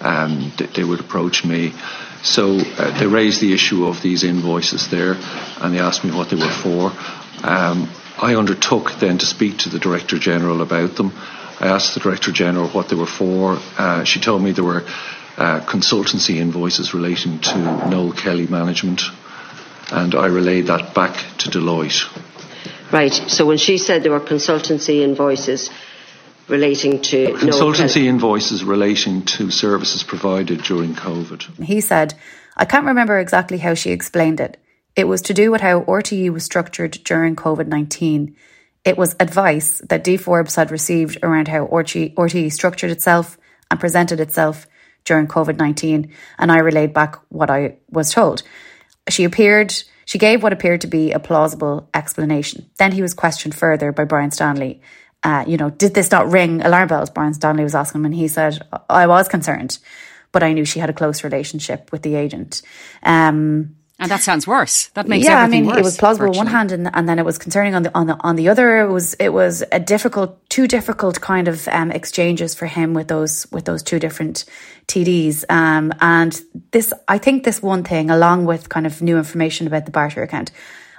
um, 0.01 0.51
they, 0.57 0.65
they, 0.65 0.83
would 0.83 0.99
approach 0.99 1.45
me. 1.45 1.73
So 2.23 2.57
uh, 2.57 2.99
they 2.99 3.05
raised 3.05 3.41
the 3.41 3.53
issue 3.53 3.85
of 3.85 4.01
these 4.01 4.23
invoices 4.23 4.89
there, 4.89 5.17
and 5.61 5.73
they 5.73 5.79
asked 5.79 6.03
me 6.03 6.11
what 6.11 6.29
they 6.29 6.35
were 6.35 6.49
for. 6.49 6.91
Um, 7.43 7.89
I 8.17 8.35
undertook 8.35 8.93
then 8.99 9.19
to 9.19 9.25
speak 9.25 9.59
to 9.59 9.69
the 9.69 9.79
Director 9.79 10.17
General 10.17 10.61
about 10.61 10.95
them. 10.95 11.13
I 11.59 11.67
asked 11.67 11.93
the 11.93 11.99
Director 11.99 12.31
General 12.31 12.67
what 12.69 12.89
they 12.89 12.95
were 12.95 13.05
for. 13.05 13.59
Uh, 13.77 14.03
she 14.03 14.19
told 14.19 14.41
me 14.41 14.51
there 14.51 14.63
were 14.63 14.83
uh, 15.37 15.61
consultancy 15.61 16.35
invoices 16.35 16.93
relating 16.93 17.39
to 17.39 17.57
Noel 17.89 18.11
Kelly 18.11 18.47
Management, 18.47 19.03
and 19.91 20.15
I 20.15 20.27
relayed 20.27 20.67
that 20.67 20.93
back 20.93 21.15
to 21.39 21.49
Deloitte. 21.49 22.07
Right. 22.91 23.13
So 23.13 23.45
when 23.45 23.57
she 23.57 23.77
said 23.77 24.03
there 24.03 24.11
were 24.11 24.19
consultancy 24.19 25.01
invoices 25.01 25.69
relating 26.47 27.01
to 27.01 27.27
consultancy 27.33 28.03
Noel 28.03 28.15
invoices 28.15 28.63
relating 28.63 29.23
to 29.23 29.51
services 29.51 30.03
provided 30.03 30.63
during 30.63 30.95
COVID, 30.95 31.63
he 31.63 31.81
said, 31.81 32.15
"I 32.57 32.65
can't 32.65 32.85
remember 32.85 33.19
exactly 33.19 33.59
how 33.59 33.75
she 33.75 33.91
explained 33.91 34.39
it." 34.39 34.57
It 34.95 35.07
was 35.07 35.21
to 35.23 35.33
do 35.33 35.51
with 35.51 35.61
how 35.61 35.81
RTE 35.81 36.31
was 36.31 36.43
structured 36.43 36.97
during 37.03 37.35
COVID 37.35 37.67
19. 37.67 38.35
It 38.83 38.97
was 38.97 39.15
advice 39.19 39.81
that 39.87 40.03
Dee 40.03 40.17
Forbes 40.17 40.55
had 40.55 40.71
received 40.71 41.19
around 41.21 41.47
how 41.47 41.67
RTE 41.67 42.51
structured 42.51 42.89
itself 42.89 43.37
and 43.69 43.79
presented 43.79 44.19
itself 44.19 44.65
during 45.05 45.27
COVID 45.27 45.57
19, 45.57 46.11
and 46.39 46.51
I 46.51 46.59
relayed 46.59 46.93
back 46.93 47.17
what 47.29 47.49
I 47.49 47.77
was 47.91 48.11
told. 48.11 48.41
She 49.09 49.23
appeared, 49.23 49.73
she 50.05 50.17
gave 50.17 50.41
what 50.41 50.53
appeared 50.53 50.81
to 50.81 50.87
be 50.87 51.11
a 51.11 51.19
plausible 51.19 51.89
explanation. 51.93 52.69
Then 52.77 52.91
he 52.91 53.01
was 53.01 53.13
questioned 53.13 53.55
further 53.55 53.91
by 53.91 54.05
Brian 54.05 54.31
Stanley. 54.31 54.81
Uh, 55.21 55.43
you 55.47 55.57
know, 55.57 55.69
did 55.69 55.93
this 55.93 56.11
not 56.11 56.31
ring 56.31 56.61
alarm 56.61 56.87
bells? 56.87 57.09
Brian 57.09 57.33
Stanley 57.33 57.63
was 57.63 57.75
asking 57.75 58.01
him, 58.01 58.05
and 58.05 58.15
he 58.15 58.27
said, 58.27 58.65
I 58.89 59.07
was 59.07 59.27
concerned, 59.27 59.77
but 60.31 60.43
I 60.43 60.53
knew 60.53 60.63
she 60.65 60.79
had 60.79 60.89
a 60.89 60.93
close 60.93 61.23
relationship 61.23 61.91
with 61.91 62.03
the 62.03 62.15
agent. 62.15 62.61
Um, 63.03 63.75
and 63.99 64.09
that 64.09 64.21
sounds 64.21 64.47
worse. 64.47 64.87
That 64.93 65.07
makes 65.07 65.25
yeah, 65.25 65.41
I 65.41 65.47
mean, 65.47 65.69
it 65.69 65.83
was 65.83 65.97
plausible 65.97 66.27
virtually. 66.27 66.39
on 66.39 66.45
one 66.45 66.53
hand, 66.53 66.71
and, 66.71 66.89
and 66.93 67.07
then 67.07 67.19
it 67.19 67.25
was 67.25 67.37
concerning 67.37 67.75
on 67.75 67.83
the 67.83 67.91
on 67.93 68.07
the 68.07 68.17
on 68.21 68.37
the 68.37 68.47
other. 68.47 68.77
It 68.79 68.89
was 68.89 69.13
it 69.15 69.29
was 69.29 69.61
a 69.73 69.79
difficult, 69.79 70.49
two 70.49 70.67
difficult 70.67 71.19
kind 71.19 71.49
of 71.49 71.67
um, 71.67 71.91
exchanges 71.91 72.55
for 72.55 72.65
him 72.65 72.93
with 72.93 73.09
those 73.09 73.45
with 73.51 73.65
those 73.65 73.83
two 73.83 73.99
different 73.99 74.45
TDs. 74.87 75.43
Um, 75.49 75.93
and 75.99 76.41
this, 76.71 76.93
I 77.09 77.17
think, 77.17 77.43
this 77.43 77.61
one 77.61 77.83
thing, 77.83 78.09
along 78.09 78.45
with 78.45 78.69
kind 78.69 78.87
of 78.87 79.01
new 79.01 79.17
information 79.17 79.67
about 79.67 79.85
the 79.85 79.91
barter 79.91 80.23
account, 80.23 80.51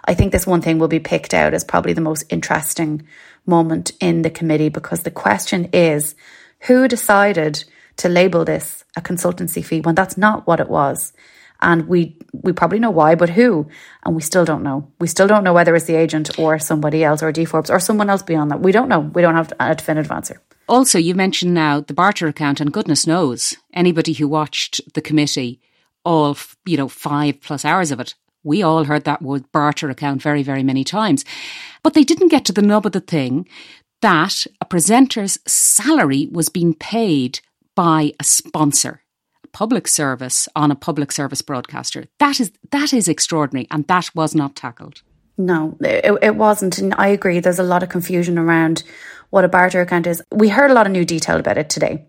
I 0.04 0.12
think 0.12 0.32
this 0.32 0.46
one 0.46 0.60
thing 0.60 0.78
will 0.78 0.88
be 0.88 1.00
picked 1.00 1.32
out 1.32 1.54
as 1.54 1.64
probably 1.64 1.94
the 1.94 2.02
most 2.02 2.24
interesting 2.28 3.06
moment 3.46 3.92
in 4.00 4.20
the 4.22 4.30
committee 4.30 4.68
because 4.68 5.04
the 5.04 5.10
question 5.10 5.70
is, 5.72 6.14
who 6.60 6.86
decided 6.86 7.64
to 7.96 8.10
label 8.10 8.44
this 8.44 8.84
a 8.96 9.00
consultancy 9.00 9.64
fee 9.64 9.80
when 9.80 9.94
that's 9.94 10.18
not 10.18 10.46
what 10.46 10.60
it 10.60 10.68
was? 10.68 11.14
And 11.62 11.88
we 11.88 12.16
we 12.32 12.52
probably 12.52 12.78
know 12.78 12.90
why, 12.90 13.14
but 13.14 13.30
who? 13.30 13.68
And 14.04 14.14
we 14.14 14.22
still 14.22 14.44
don't 14.44 14.62
know. 14.62 14.90
We 14.98 15.06
still 15.06 15.26
don't 15.26 15.44
know 15.44 15.52
whether 15.52 15.74
it's 15.74 15.86
the 15.86 15.96
agent 15.96 16.38
or 16.38 16.58
somebody 16.58 17.04
else 17.04 17.22
or 17.22 17.32
Dee 17.32 17.44
Forbes 17.44 17.70
or 17.70 17.80
someone 17.80 18.08
else 18.08 18.22
beyond 18.22 18.50
that. 18.50 18.60
We 18.60 18.72
don't 18.72 18.88
know. 18.88 19.00
We 19.00 19.22
don't 19.22 19.34
have 19.34 19.52
a 19.60 19.74
definitive 19.74 20.10
answer. 20.10 20.40
Also, 20.68 20.98
you 20.98 21.14
mentioned 21.14 21.52
now 21.52 21.80
the 21.80 21.94
barter 21.94 22.28
account, 22.28 22.60
and 22.60 22.72
goodness 22.72 23.06
knows 23.06 23.56
anybody 23.72 24.12
who 24.12 24.28
watched 24.28 24.80
the 24.94 25.00
committee, 25.00 25.60
all 26.04 26.36
you 26.64 26.76
know, 26.76 26.88
five 26.88 27.40
plus 27.40 27.64
hours 27.64 27.90
of 27.90 28.00
it, 28.00 28.14
we 28.42 28.62
all 28.62 28.84
heard 28.84 29.04
that 29.04 29.22
word 29.22 29.50
barter 29.52 29.90
account 29.90 30.22
very, 30.22 30.42
very 30.42 30.62
many 30.62 30.84
times. 30.84 31.24
But 31.82 31.94
they 31.94 32.04
didn't 32.04 32.28
get 32.28 32.44
to 32.46 32.52
the 32.52 32.62
nub 32.62 32.86
of 32.86 32.92
the 32.92 33.00
thing 33.00 33.48
that 34.00 34.46
a 34.60 34.64
presenter's 34.64 35.38
salary 35.46 36.28
was 36.32 36.48
being 36.48 36.74
paid 36.74 37.40
by 37.74 38.12
a 38.18 38.24
sponsor 38.24 39.02
public 39.52 39.88
service 39.88 40.48
on 40.54 40.70
a 40.70 40.74
public 40.74 41.12
service 41.12 41.42
broadcaster. 41.42 42.06
That 42.18 42.40
is 42.40 42.52
that 42.70 42.92
is 42.92 43.08
extraordinary, 43.08 43.66
and 43.70 43.86
that 43.88 44.10
was 44.14 44.34
not 44.34 44.56
tackled. 44.56 45.02
No, 45.36 45.76
it, 45.80 46.18
it 46.22 46.36
wasn't, 46.36 46.78
and 46.78 46.94
I 46.98 47.08
agree. 47.08 47.40
There's 47.40 47.58
a 47.58 47.64
lot 47.64 47.82
of 47.82 47.88
confusion 47.88 48.38
around 48.38 48.82
what 49.30 49.44
a 49.44 49.48
barter 49.48 49.80
account 49.80 50.06
is. 50.06 50.22
We 50.30 50.48
heard 50.48 50.70
a 50.70 50.74
lot 50.74 50.86
of 50.86 50.92
new 50.92 51.04
detail 51.04 51.38
about 51.38 51.58
it 51.58 51.70
today. 51.70 52.06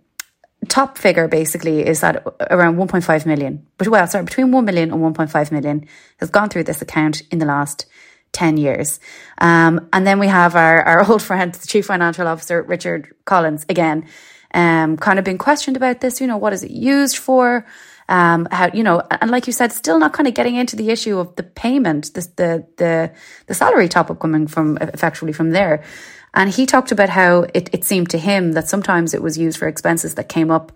Top 0.68 0.98
figure 0.98 1.28
basically 1.28 1.86
is 1.86 2.02
that 2.02 2.24
around 2.52 2.76
1.5 2.78 3.26
million, 3.26 3.66
but 3.78 3.88
well, 3.88 4.06
sorry, 4.06 4.26
between 4.26 4.52
1 4.52 4.66
million 4.66 4.92
and 4.92 5.02
1.5 5.02 5.52
million 5.52 5.88
has 6.20 6.30
gone 6.30 6.50
through 6.50 6.66
this 6.66 6.82
account 6.82 7.24
in 7.32 7.40
the 7.40 7.46
last 7.46 7.86
10 8.34 8.58
years. 8.58 9.00
Um, 9.40 9.90
and 9.92 10.06
then 10.06 10.20
we 10.20 10.28
have 10.28 10.56
our, 10.56 10.84
our 10.84 11.06
old 11.10 11.22
friend, 11.22 11.54
the 11.54 11.68
Chief 11.68 11.86
Financial 11.86 12.28
Officer, 12.28 12.62
Richard 12.62 13.14
Collins, 13.26 13.66
again, 13.70 14.08
um, 14.53 14.98
kind 14.98 15.20
of 15.20 15.25
been 15.25 15.38
questioned 15.38 15.77
about 15.77 16.01
this. 16.01 16.22
You 16.22 16.27
know, 16.27 16.38
what 16.38 16.53
is 16.53 16.63
it 16.63 16.72
used 16.72 17.17
for? 17.17 17.65
Um, 18.10 18.48
how 18.51 18.70
you 18.74 18.84
know, 18.84 19.01
and 19.10 19.31
like 19.31 19.48
you 19.48 19.53
said, 19.53 19.72
still 19.72 19.98
not 19.98 20.13
kind 20.13 20.27
of 20.27 20.34
getting 20.34 20.55
into 20.55 20.75
the 20.75 20.89
issue 20.89 21.17
of 21.20 21.36
the 21.36 21.43
payment, 21.43 22.13
the 22.13 22.22
the 22.36 22.67
the, 22.77 23.12
the 23.48 23.53
salary 23.53 23.88
top 23.88 24.12
up 24.12 24.20
coming 24.20 24.48
from 24.48 24.77
effectively 24.77 25.34
from 25.34 25.51
there. 25.51 25.84
And 26.34 26.50
he 26.50 26.65
talked 26.65 26.91
about 26.91 27.10
how 27.10 27.46
it, 27.53 27.70
it 27.74 27.84
seemed 27.84 28.10
to 28.12 28.17
him 28.17 28.53
that 28.53 28.70
sometimes 28.70 29.13
it 29.13 29.22
was 29.22 29.38
used 29.38 29.58
for 29.58 29.67
expenses 29.67 30.15
that 30.15 30.29
came 30.29 30.50
up 30.50 30.72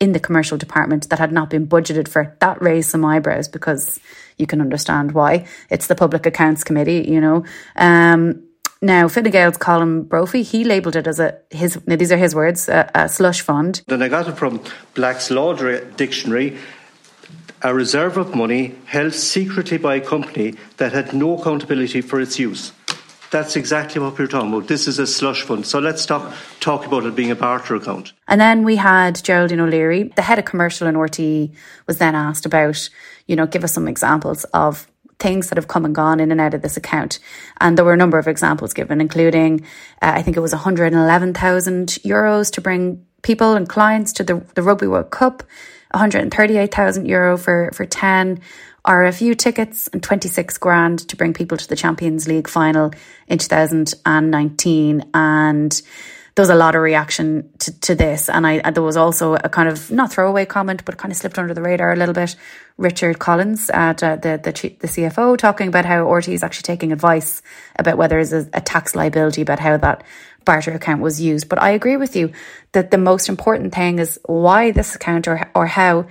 in 0.00 0.12
the 0.12 0.20
commercial 0.20 0.58
department 0.58 1.08
that 1.08 1.18
had 1.18 1.32
not 1.32 1.50
been 1.50 1.66
budgeted 1.66 2.08
for. 2.08 2.36
That 2.40 2.62
raised 2.62 2.90
some 2.90 3.04
eyebrows 3.04 3.48
because 3.48 3.98
you 4.36 4.46
can 4.46 4.60
understand 4.60 5.12
why. 5.12 5.46
It's 5.70 5.88
the 5.88 5.94
Public 5.94 6.26
Accounts 6.26 6.62
Committee, 6.62 7.06
you 7.08 7.20
know. 7.20 7.44
Um, 7.74 8.47
now, 8.80 9.08
Fine 9.08 9.24
Gael's 9.24 9.58
Colm 9.58 10.08
Brophy, 10.08 10.42
he 10.42 10.64
labelled 10.64 10.96
it 10.96 11.06
as 11.06 11.18
a 11.18 11.38
his. 11.50 11.80
now 11.86 11.96
these 11.96 12.12
are 12.12 12.16
his 12.16 12.34
words, 12.34 12.68
a, 12.68 12.90
a 12.94 13.08
slush 13.08 13.40
fund. 13.40 13.82
Then 13.86 14.02
I 14.02 14.08
got 14.08 14.28
it 14.28 14.36
from 14.36 14.62
Black's 14.94 15.30
Law 15.30 15.54
Dictionary. 15.54 16.58
A 17.62 17.74
reserve 17.74 18.16
of 18.16 18.36
money 18.36 18.76
held 18.86 19.14
secretly 19.14 19.78
by 19.78 19.96
a 19.96 20.00
company 20.00 20.54
that 20.76 20.92
had 20.92 21.12
no 21.12 21.36
accountability 21.36 22.00
for 22.02 22.20
its 22.20 22.38
use. 22.38 22.72
That's 23.30 23.56
exactly 23.56 24.00
what 24.00 24.16
we 24.16 24.24
are 24.24 24.28
talking 24.28 24.54
about. 24.54 24.68
This 24.68 24.86
is 24.86 25.00
a 25.00 25.06
slush 25.06 25.42
fund. 25.42 25.66
So 25.66 25.80
let's 25.80 26.06
talk 26.06 26.32
talk 26.60 26.86
about 26.86 27.04
it 27.04 27.16
being 27.16 27.32
a 27.32 27.34
barter 27.34 27.74
account. 27.74 28.12
And 28.28 28.40
then 28.40 28.64
we 28.64 28.76
had 28.76 29.22
Geraldine 29.22 29.60
O'Leary, 29.60 30.04
the 30.14 30.22
head 30.22 30.38
of 30.38 30.44
commercial 30.44 30.86
in 30.86 30.94
RTE, 30.94 31.52
was 31.86 31.98
then 31.98 32.14
asked 32.14 32.46
about, 32.46 32.88
you 33.26 33.34
know, 33.34 33.46
give 33.46 33.64
us 33.64 33.72
some 33.72 33.88
examples 33.88 34.44
of 34.54 34.86
things 35.18 35.48
that 35.48 35.58
have 35.58 35.68
come 35.68 35.84
and 35.84 35.94
gone 35.94 36.20
in 36.20 36.30
and 36.30 36.40
out 36.40 36.54
of 36.54 36.62
this 36.62 36.76
account. 36.76 37.18
And 37.60 37.76
there 37.76 37.84
were 37.84 37.94
a 37.94 37.96
number 37.96 38.18
of 38.18 38.28
examples 38.28 38.72
given, 38.72 39.00
including, 39.00 39.62
uh, 40.02 40.12
I 40.14 40.22
think 40.22 40.36
it 40.36 40.40
was 40.40 40.52
111,000 40.52 41.88
euros 42.04 42.52
to 42.52 42.60
bring 42.60 43.04
people 43.22 43.54
and 43.54 43.68
clients 43.68 44.12
to 44.14 44.24
the, 44.24 44.44
the 44.54 44.62
Rugby 44.62 44.86
World 44.86 45.10
Cup, 45.10 45.42
138,000 45.92 47.06
euro 47.06 47.36
for, 47.36 47.70
for 47.72 47.84
10 47.84 48.40
RFU 48.86 49.36
tickets 49.36 49.88
and 49.88 50.02
26 50.02 50.58
grand 50.58 51.00
to 51.08 51.16
bring 51.16 51.34
people 51.34 51.58
to 51.58 51.68
the 51.68 51.76
Champions 51.76 52.28
League 52.28 52.48
final 52.48 52.92
in 53.26 53.38
2019. 53.38 55.10
And 55.12 55.82
there 56.38 56.44
was 56.44 56.50
a 56.50 56.54
lot 56.54 56.76
of 56.76 56.82
reaction 56.82 57.50
to, 57.58 57.80
to 57.80 57.96
this. 57.96 58.28
And 58.28 58.46
I, 58.46 58.70
there 58.70 58.80
was 58.80 58.96
also 58.96 59.34
a 59.34 59.48
kind 59.48 59.68
of 59.68 59.90
not 59.90 60.12
throwaway 60.12 60.46
comment, 60.46 60.84
but 60.84 60.96
kind 60.96 61.10
of 61.10 61.18
slipped 61.18 61.36
under 61.36 61.52
the 61.52 61.60
radar 61.60 61.92
a 61.92 61.96
little 61.96 62.14
bit. 62.14 62.36
Richard 62.76 63.18
Collins, 63.18 63.70
at, 63.70 64.04
uh, 64.04 64.14
the, 64.14 64.40
the, 64.40 64.52
the 64.78 64.86
CFO, 64.86 65.36
talking 65.36 65.66
about 65.66 65.84
how 65.84 66.04
Orty 66.04 66.34
is 66.34 66.44
actually 66.44 66.62
taking 66.62 66.92
advice 66.92 67.42
about 67.76 67.98
whether 67.98 68.14
there's 68.14 68.32
a, 68.32 68.48
a 68.52 68.60
tax 68.60 68.94
liability, 68.94 69.42
about 69.42 69.58
how 69.58 69.78
that 69.78 70.04
barter 70.44 70.70
account 70.70 71.02
was 71.02 71.20
used. 71.20 71.48
But 71.48 71.60
I 71.60 71.70
agree 71.70 71.96
with 71.96 72.14
you 72.14 72.30
that 72.70 72.92
the 72.92 72.98
most 72.98 73.28
important 73.28 73.74
thing 73.74 73.98
is 73.98 74.20
why 74.24 74.70
this 74.70 74.94
account 74.94 75.26
or, 75.26 75.50
or 75.56 75.66
how 75.66 76.06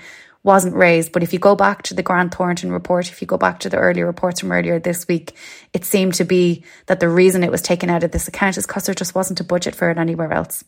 wasn't 0.48 0.76
raised. 0.76 1.12
But 1.12 1.22
if 1.22 1.34
you 1.34 1.40
go 1.40 1.56
back 1.56 1.84
to 1.84 1.94
the 1.94 2.02
Grant 2.02 2.34
Thornton 2.34 2.72
report, 2.72 3.12
if 3.12 3.22
you 3.22 3.28
go 3.28 3.38
back 3.38 3.60
to 3.60 3.70
the 3.70 3.78
earlier 3.78 4.08
reports 4.08 4.40
from 4.40 4.52
earlier 4.52 4.80
this 4.80 5.08
week, 5.08 5.36
it 5.74 5.86
seemed 5.86 6.16
to 6.16 6.24
be 6.24 6.64
that 6.88 7.02
the 7.02 7.10
reason 7.10 7.44
it 7.44 7.52
was 7.52 7.62
taken 7.62 7.90
out 7.90 8.04
of 8.04 8.12
this 8.12 8.28
account 8.28 8.58
is 8.58 8.66
because 8.66 8.86
there 8.86 8.96
just 8.96 9.14
wasn't 9.14 9.42
a 9.42 9.44
budget 9.44 9.76
for 9.76 9.92
it 9.92 9.98
anywhere 9.98 10.32
else. 10.32 10.64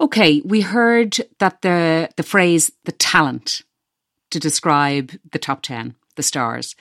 Okay, 0.00 0.40
we 0.44 0.62
heard 0.62 1.16
that 1.38 1.60
the 1.62 2.08
the 2.16 2.24
phrase 2.24 2.72
the 2.84 2.92
talent 2.92 3.60
to 4.32 4.40
describe 4.40 5.12
the 5.30 5.38
top 5.38 5.62
10, 5.62 5.94
the 6.16 6.22
stars, 6.22 6.74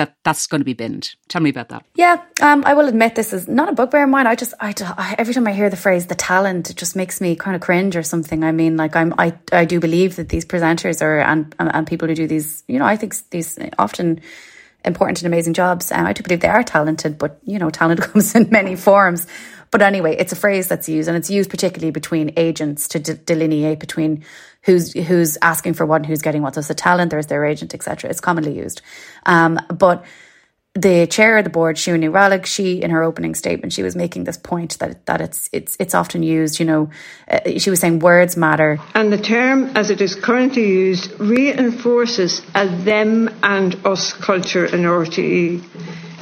that 0.00 0.16
that's 0.24 0.46
going 0.46 0.62
to 0.62 0.64
be 0.64 0.72
binned. 0.72 1.14
Tell 1.28 1.42
me 1.42 1.50
about 1.50 1.68
that. 1.68 1.84
Yeah, 1.94 2.22
um, 2.40 2.64
I 2.64 2.72
will 2.72 2.88
admit 2.88 3.14
this 3.14 3.32
is 3.32 3.46
not 3.46 3.68
a 3.68 3.72
bugbear 3.72 4.04
of 4.04 4.08
mine. 4.08 4.26
I 4.26 4.34
just, 4.34 4.54
I, 4.58 4.72
I, 4.96 5.14
every 5.18 5.34
time 5.34 5.46
I 5.46 5.52
hear 5.52 5.68
the 5.68 5.76
phrase 5.76 6.06
"the 6.06 6.14
talent," 6.14 6.70
it 6.70 6.76
just 6.76 6.96
makes 6.96 7.20
me 7.20 7.36
kind 7.36 7.54
of 7.54 7.60
cringe 7.60 7.96
or 7.96 8.02
something. 8.02 8.42
I 8.42 8.52
mean, 8.52 8.78
like 8.78 8.96
I'm, 8.96 9.14
I, 9.18 9.34
I 9.52 9.66
do 9.66 9.78
believe 9.78 10.16
that 10.16 10.30
these 10.30 10.46
presenters 10.46 11.02
are 11.02 11.20
and 11.20 11.54
and, 11.58 11.70
and 11.74 11.86
people 11.86 12.08
who 12.08 12.14
do 12.14 12.26
these, 12.26 12.64
you 12.66 12.78
know, 12.78 12.86
I 12.86 12.96
think 12.96 13.14
these 13.30 13.58
often 13.78 14.20
important 14.84 15.22
and 15.22 15.26
amazing 15.26 15.54
jobs. 15.54 15.92
And 15.92 16.06
I 16.06 16.12
do 16.12 16.22
believe 16.22 16.40
they 16.40 16.48
are 16.48 16.62
talented, 16.62 17.18
but 17.18 17.38
you 17.44 17.58
know, 17.58 17.70
talent 17.70 18.00
comes 18.12 18.34
in 18.34 18.48
many 18.50 18.76
forms. 18.76 19.26
But 19.70 19.82
anyway, 19.82 20.16
it's 20.16 20.32
a 20.32 20.36
phrase 20.36 20.66
that's 20.66 20.88
used, 20.88 21.08
and 21.08 21.16
it's 21.16 21.30
used 21.30 21.48
particularly 21.48 21.92
between 21.92 22.32
agents 22.36 22.88
to 22.88 22.98
de- 22.98 23.14
delineate 23.14 23.78
between 23.78 24.24
who's 24.62 24.92
who's 24.92 25.38
asking 25.42 25.74
for 25.74 25.86
what 25.86 25.96
and 25.96 26.06
who's 26.06 26.22
getting 26.22 26.42
what. 26.42 26.54
So 26.54 26.60
it's 26.60 26.70
a 26.70 26.74
talent, 26.74 27.10
there's 27.10 27.28
their 27.28 27.44
agent, 27.44 27.72
etc. 27.72 28.10
It's 28.10 28.20
commonly 28.20 28.56
used, 28.56 28.82
um, 29.26 29.60
but 29.68 30.04
the 30.74 31.06
chair 31.08 31.36
of 31.36 31.44
the 31.44 31.50
board, 31.50 31.76
Ní 31.76 32.10
Raghallaigh, 32.10 32.46
she 32.46 32.80
in 32.80 32.90
her 32.90 33.02
opening 33.02 33.34
statement, 33.34 33.72
she 33.72 33.82
was 33.82 33.96
making 33.96 34.24
this 34.24 34.36
point 34.36 34.78
that 34.78 35.04
that 35.06 35.20
it's 35.20 35.48
it's 35.52 35.76
it's 35.80 35.94
often 35.94 36.22
used. 36.22 36.60
You 36.60 36.66
know, 36.66 36.90
uh, 37.28 37.58
she 37.58 37.70
was 37.70 37.80
saying 37.80 37.98
words 37.98 38.36
matter, 38.36 38.78
and 38.94 39.12
the 39.12 39.18
term 39.18 39.76
as 39.76 39.90
it 39.90 40.00
is 40.00 40.14
currently 40.14 40.68
used 40.68 41.18
reinforces 41.18 42.40
a 42.54 42.68
them 42.68 43.28
and 43.42 43.74
us 43.84 44.12
culture 44.12 44.64
in 44.64 44.82
RTE. 44.82 45.62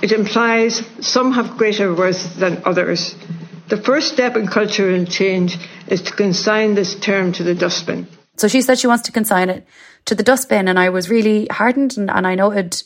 It 0.01 0.13
implies 0.13 0.83
some 1.01 1.33
have 1.33 1.59
greater 1.59 1.95
worth 1.95 2.37
than 2.37 2.63
others. 2.65 3.17
The 3.69 3.77
first 3.77 4.13
step 4.13 4.35
in 4.37 4.47
cultural 4.47 5.05
change 5.05 5.59
is 5.89 6.01
to 6.03 6.13
consign 6.13 6.75
this 6.75 6.95
term 6.95 7.33
to 7.33 7.43
the 7.43 7.55
dustbin. 7.55 8.07
So 8.37 8.49
she 8.49 8.63
said 8.63 8.79
she 8.79 8.87
wants 8.87 9.03
to 9.05 9.13
consign 9.13 9.51
it 9.51 9.67
to 10.07 10.15
the 10.15 10.23
dustbin, 10.23 10.69
and 10.69 10.79
I 10.79 10.89
was 10.89 11.11
really 11.11 11.49
heartened, 11.51 11.99
and, 11.99 12.09
and 12.11 12.27
I 12.27 12.35
noted 12.35 12.83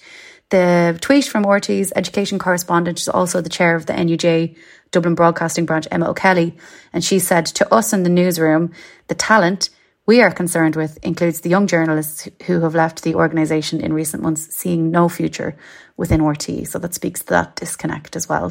the 0.53 0.99
tweet 1.01 1.25
from 1.25 1.45
RTE's 1.45 1.93
education 1.97 2.39
correspondent, 2.39 2.99
who's 2.99 3.09
also 3.09 3.41
the 3.41 3.49
chair 3.49 3.75
of 3.75 3.87
the 3.87 3.95
NUJ 3.95 4.55
Dublin 4.93 5.15
Broadcasting 5.15 5.65
Branch, 5.65 5.89
Emma 5.91 6.11
O'Kelly, 6.11 6.55
and 6.93 7.03
she 7.03 7.19
said 7.19 7.47
to 7.47 7.75
us 7.75 7.93
in 7.93 8.03
the 8.03 8.11
newsroom, 8.11 8.71
the 9.09 9.15
talent 9.15 9.71
we 10.05 10.21
are 10.21 10.31
concerned 10.31 10.77
with 10.77 10.99
includes 11.03 11.41
the 11.41 11.49
young 11.49 11.67
journalists 11.67 12.29
who 12.47 12.61
have 12.61 12.75
left 12.75 13.03
the 13.03 13.15
organisation 13.15 13.81
in 13.81 13.95
recent 13.95 14.23
months 14.23 14.55
seeing 14.55 14.91
no 14.91 15.09
future 15.09 15.57
within 15.97 16.21
RTE. 16.21 16.69
So 16.69 16.79
that 16.81 16.93
speaks 16.93 17.21
to 17.21 17.31
that 17.31 17.57
disconnect 17.57 18.15
as 18.15 18.29
well. 18.29 18.51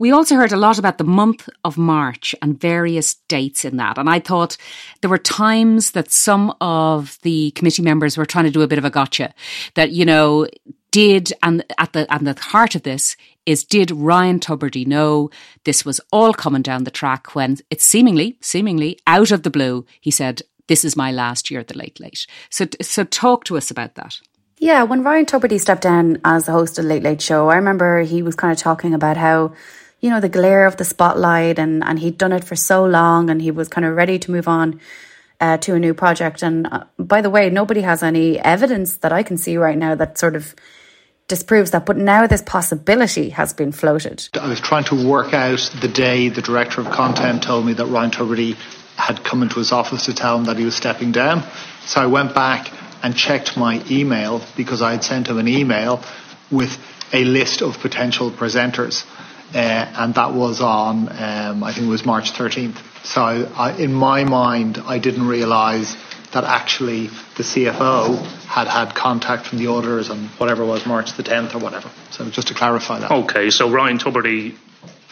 We 0.00 0.12
also 0.12 0.36
heard 0.36 0.52
a 0.52 0.56
lot 0.56 0.78
about 0.78 0.98
the 0.98 1.04
month 1.04 1.48
of 1.64 1.76
March 1.76 2.34
and 2.40 2.58
various 2.58 3.14
dates 3.28 3.64
in 3.64 3.76
that. 3.76 3.98
And 3.98 4.08
I 4.08 4.20
thought 4.20 4.56
there 5.00 5.10
were 5.10 5.18
times 5.18 5.90
that 5.92 6.10
some 6.10 6.54
of 6.60 7.18
the 7.22 7.50
committee 7.52 7.82
members 7.82 8.16
were 8.16 8.26
trying 8.26 8.44
to 8.44 8.50
do 8.50 8.62
a 8.62 8.68
bit 8.68 8.78
of 8.78 8.84
a 8.84 8.90
gotcha. 8.90 9.34
That, 9.74 9.90
you 9.90 10.04
know, 10.04 10.46
did, 10.90 11.32
and 11.42 11.64
at 11.78 11.92
the, 11.92 12.12
and 12.12 12.26
the 12.26 12.40
heart 12.40 12.74
of 12.74 12.82
this 12.82 13.16
is 13.46 13.64
did 13.64 13.90
Ryan 13.90 14.40
Tubridy 14.40 14.86
know 14.86 15.30
this 15.64 15.84
was 15.84 16.00
all 16.12 16.32
coming 16.32 16.62
down 16.62 16.84
the 16.84 16.90
track 16.90 17.34
when 17.34 17.58
it's 17.70 17.84
seemingly, 17.84 18.38
seemingly 18.40 18.98
out 19.06 19.30
of 19.30 19.42
the 19.42 19.50
blue, 19.50 19.86
he 20.00 20.10
said, 20.10 20.42
this 20.66 20.84
is 20.84 20.96
my 20.96 21.10
last 21.10 21.50
year 21.50 21.60
at 21.60 21.68
the 21.68 21.78
Late 21.78 21.98
Late. 21.98 22.26
So, 22.50 22.66
so 22.82 23.04
talk 23.04 23.44
to 23.44 23.56
us 23.56 23.70
about 23.70 23.94
that. 23.94 24.20
Yeah, 24.58 24.82
when 24.82 25.02
Ryan 25.02 25.24
Tubridy 25.24 25.60
stepped 25.60 25.82
down 25.82 26.20
as 26.24 26.46
the 26.46 26.52
host 26.52 26.78
of 26.78 26.84
the 26.84 26.90
Late 26.90 27.02
Late 27.02 27.22
Show, 27.22 27.48
I 27.48 27.56
remember 27.56 28.00
he 28.00 28.22
was 28.22 28.34
kind 28.34 28.52
of 28.52 28.58
talking 28.58 28.92
about 28.92 29.16
how 29.16 29.54
you 30.00 30.10
know, 30.10 30.20
the 30.20 30.28
glare 30.28 30.66
of 30.66 30.76
the 30.76 30.84
spotlight 30.84 31.58
and, 31.58 31.82
and 31.84 31.98
he'd 31.98 32.18
done 32.18 32.32
it 32.32 32.44
for 32.44 32.56
so 32.56 32.84
long 32.84 33.30
and 33.30 33.42
he 33.42 33.50
was 33.50 33.68
kind 33.68 33.84
of 33.84 33.96
ready 33.96 34.18
to 34.18 34.30
move 34.30 34.46
on 34.46 34.80
uh, 35.40 35.56
to 35.58 35.74
a 35.74 35.78
new 35.78 35.94
project. 35.94 36.42
And 36.42 36.66
uh, 36.66 36.84
by 36.98 37.20
the 37.20 37.30
way, 37.30 37.50
nobody 37.50 37.80
has 37.82 38.02
any 38.02 38.38
evidence 38.38 38.98
that 38.98 39.12
I 39.12 39.22
can 39.22 39.36
see 39.36 39.56
right 39.56 39.76
now 39.76 39.94
that 39.94 40.18
sort 40.18 40.36
of 40.36 40.54
disproves 41.28 41.70
that. 41.70 41.86
But 41.86 41.96
now 41.96 42.26
this 42.26 42.42
possibility 42.42 43.30
has 43.30 43.52
been 43.52 43.72
floated. 43.72 44.28
I 44.34 44.48
was 44.48 44.60
trying 44.60 44.84
to 44.84 45.08
work 45.08 45.32
out 45.34 45.70
the 45.80 45.88
day 45.88 46.28
the 46.28 46.42
director 46.42 46.80
of 46.80 46.90
content 46.90 47.42
told 47.42 47.66
me 47.66 47.74
that 47.74 47.86
Ryan 47.86 48.10
Tubridy 48.10 48.56
had 48.96 49.22
come 49.22 49.42
into 49.42 49.56
his 49.56 49.70
office 49.70 50.06
to 50.06 50.14
tell 50.14 50.38
him 50.38 50.46
that 50.46 50.56
he 50.56 50.64
was 50.64 50.74
stepping 50.74 51.12
down. 51.12 51.44
So 51.86 52.00
I 52.00 52.06
went 52.06 52.34
back 52.34 52.72
and 53.02 53.14
checked 53.16 53.56
my 53.56 53.82
email 53.90 54.42
because 54.56 54.82
I 54.82 54.92
had 54.92 55.04
sent 55.04 55.28
him 55.28 55.38
an 55.38 55.46
email 55.46 56.02
with 56.50 56.76
a 57.12 57.24
list 57.24 57.62
of 57.62 57.78
potential 57.78 58.30
presenters 58.30 59.04
uh, 59.54 59.58
and 59.58 60.14
that 60.14 60.34
was 60.34 60.60
on, 60.60 61.08
um, 61.08 61.64
I 61.64 61.72
think 61.72 61.86
it 61.86 61.90
was 61.90 62.04
March 62.04 62.32
13th. 62.32 62.76
So 63.04 63.22
I, 63.22 63.72
in 63.78 63.94
my 63.94 64.24
mind, 64.24 64.78
I 64.84 64.98
didn't 64.98 65.26
realise 65.26 65.96
that 66.32 66.44
actually 66.44 67.06
the 67.36 67.42
CFO 67.42 68.22
had 68.46 68.68
had 68.68 68.94
contact 68.94 69.46
from 69.46 69.58
the 69.58 69.66
auditors 69.68 70.10
on 70.10 70.28
whatever 70.38 70.64
was 70.64 70.86
March 70.86 71.16
the 71.16 71.22
10th 71.22 71.54
or 71.54 71.58
whatever. 71.58 71.90
So 72.10 72.28
just 72.30 72.48
to 72.48 72.54
clarify 72.54 73.00
that. 73.00 73.10
Okay, 73.10 73.50
so 73.50 73.70
Ryan 73.70 73.98
Tubridy 73.98 74.56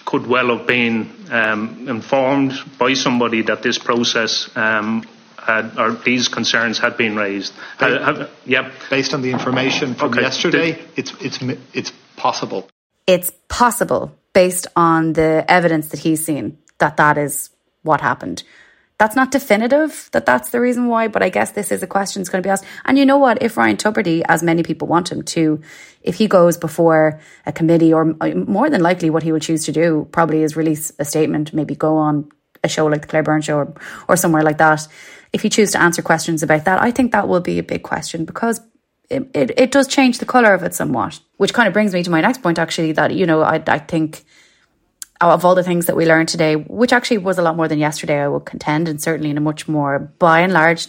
could 0.05 0.27
well 0.27 0.57
have 0.57 0.67
been 0.67 1.11
um, 1.31 1.89
informed 1.89 2.53
by 2.79 2.95
somebody 2.95 3.43
that 3.43 3.63
this 3.63 3.79
process 3.79 4.49
um, 4.57 5.05
had, 5.37 5.79
or 5.79 5.93
these 5.93 6.29
concerns 6.29 6.79
had 6.79 6.97
been 6.97 7.17
raised. 7.17 7.53
Based, 7.79 8.03
have, 8.03 8.31
yep. 8.45 8.73
Based 8.91 9.15
on 9.15 9.23
the 9.23 9.31
information 9.31 9.95
from 9.95 10.13
okay. 10.13 10.23
yesterday, 10.23 10.73
Did, 10.73 10.89
it's 10.97 11.13
it's 11.21 11.39
it's 11.73 11.93
possible. 12.17 12.69
It's 13.07 13.33
possible 13.49 14.13
based 14.33 14.67
on 14.77 15.13
the 15.15 15.45
evidence 15.49 15.89
that 15.89 16.01
he's 16.01 16.25
seen 16.25 16.59
that 16.79 16.97
that 16.99 17.19
is 17.19 17.51
what 17.83 18.01
happened. 18.01 18.43
That's 18.99 19.15
not 19.15 19.31
definitive 19.31 20.09
that 20.13 20.25
that's 20.25 20.51
the 20.51 20.61
reason 20.61 20.87
why, 20.87 21.09
but 21.09 21.23
I 21.23 21.29
guess 21.29 21.53
this 21.53 21.71
is 21.71 21.83
a 21.83 21.87
question 21.87 22.21
that's 22.21 22.31
going 22.31 22.43
to 22.43 22.47
be 22.47 22.51
asked. 22.51 22.65
And 22.87 22.97
you 22.99 23.05
know 23.05 23.19
what? 23.19 23.43
If 23.43 23.59
Ryan 23.59 23.77
Tubridy, 23.77 24.23
as 24.27 24.43
many 24.43 24.63
people 24.63 24.89
want 24.89 25.13
him 25.13 25.23
to, 25.23 25.61
if 26.01 26.15
he 26.15 26.29
goes 26.29 26.57
before 26.57 27.21
a 27.45 27.53
committee, 27.53 27.93
or 27.93 28.17
uh, 28.23 28.31
more 28.31 28.71
than 28.71 28.81
likely 28.81 29.11
what 29.11 29.23
he 29.23 29.33
will 29.33 29.41
choose 29.41 29.67
to 29.67 29.73
do 29.73 30.09
probably 30.13 30.43
is 30.43 30.57
release 30.57 30.93
a 30.99 31.05
statement, 31.05 31.53
maybe 31.53 31.75
go 31.75 31.99
on 31.99 32.31
a 32.65 32.69
show 32.69 32.87
like 32.87 33.03
the 33.03 33.09
Claire 33.09 33.23
Byrne 33.23 33.43
show 33.43 33.59
or, 33.59 33.75
or 34.09 34.17
somewhere 34.17 34.43
like 34.43 34.59
that, 34.59 34.89
if 35.33 35.45
you 35.45 35.51
choose 35.51 35.73
to 35.73 35.81
answer 35.81 36.01
questions 36.01 36.43
about 36.43 36.65
that, 36.65 36.81
I 36.81 36.91
think 36.91 37.13
that 37.13 37.29
will 37.29 37.41
be 37.41 37.59
a 37.59 37.63
big 37.63 37.83
question 37.83 38.25
because 38.25 38.63
it, 39.11 39.29
it, 39.35 39.51
it 39.59 39.73
does 39.73 39.89
change 39.89 40.19
the 40.19 40.27
colour 40.27 40.55
of 40.55 40.63
it 40.63 40.75
somewhat. 40.75 41.21
Which 41.37 41.53
kind 41.53 41.69
of 41.69 41.75
brings 41.75 41.93
me 41.93 42.03
to 42.03 42.11
my 42.11 42.23
next 42.23 42.43
point, 42.43 42.59
actually, 42.59 42.93
that, 42.93 43.15
you 43.15 43.27
know, 43.27 43.43
I, 43.43 43.63
I 43.67 43.79
think 43.79 44.25
of 45.21 45.45
all 45.45 45.55
the 45.55 45.65
things 45.65 45.87
that 45.87 45.97
we 45.97 46.07
learned 46.07 46.29
today, 46.29 46.57
which 46.57 46.93
actually 46.93 47.19
was 47.19 47.39
a 47.39 47.43
lot 47.43 47.57
more 47.57 47.69
than 47.69 47.79
yesterday, 47.79 48.21
I 48.21 48.29
would 48.29 48.45
contend, 48.45 48.89
and 48.89 49.01
certainly 49.01 49.31
in 49.31 49.39
a 49.39 49.41
much 49.41 49.67
more, 49.67 49.99
by 49.99 50.41
and 50.41 50.53
large, 50.53 50.89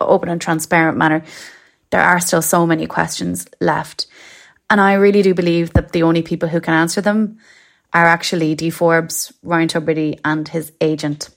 open 0.00 0.28
and 0.28 0.40
transparent 0.40 0.98
manner, 0.98 1.24
there 1.90 2.02
are 2.02 2.20
still 2.20 2.42
so 2.42 2.66
many 2.66 2.86
questions 2.86 3.46
left. 3.60 4.06
And 4.68 4.80
I 4.80 4.94
really 4.94 5.22
do 5.22 5.34
believe 5.34 5.72
that 5.74 5.92
the 5.92 6.02
only 6.02 6.22
people 6.22 6.48
who 6.48 6.60
can 6.60 6.74
answer 6.74 7.00
them 7.00 7.38
are 7.92 8.06
actually 8.06 8.54
Dee 8.54 8.70
Forbes, 8.70 9.32
Ryan 9.42 9.68
Tubridy, 9.68 10.18
and 10.24 10.48
his 10.48 10.72
agent. 10.80 11.28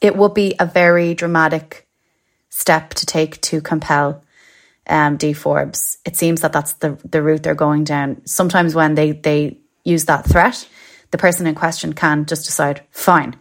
It 0.00 0.16
would 0.16 0.34
be 0.34 0.54
a 0.58 0.66
very 0.66 1.14
dramatic 1.14 1.86
step 2.50 2.94
to 2.94 3.06
take 3.06 3.40
to 3.42 3.60
compel 3.60 4.22
um, 4.86 5.16
Dee 5.16 5.32
Forbes. 5.32 5.98
It 6.04 6.16
seems 6.16 6.42
that 6.42 6.52
that's 6.52 6.74
the, 6.74 6.98
the 7.04 7.22
route 7.22 7.42
they're 7.42 7.54
going 7.54 7.84
down. 7.84 8.22
Sometimes 8.26 8.74
when 8.74 8.94
they, 8.94 9.12
they 9.12 9.58
use 9.84 10.06
that 10.06 10.26
threat, 10.26 10.68
the 11.10 11.18
person 11.18 11.46
in 11.46 11.54
question 11.54 11.92
can 11.92 12.26
just 12.26 12.46
decide, 12.46 12.82
fine. 12.90 13.36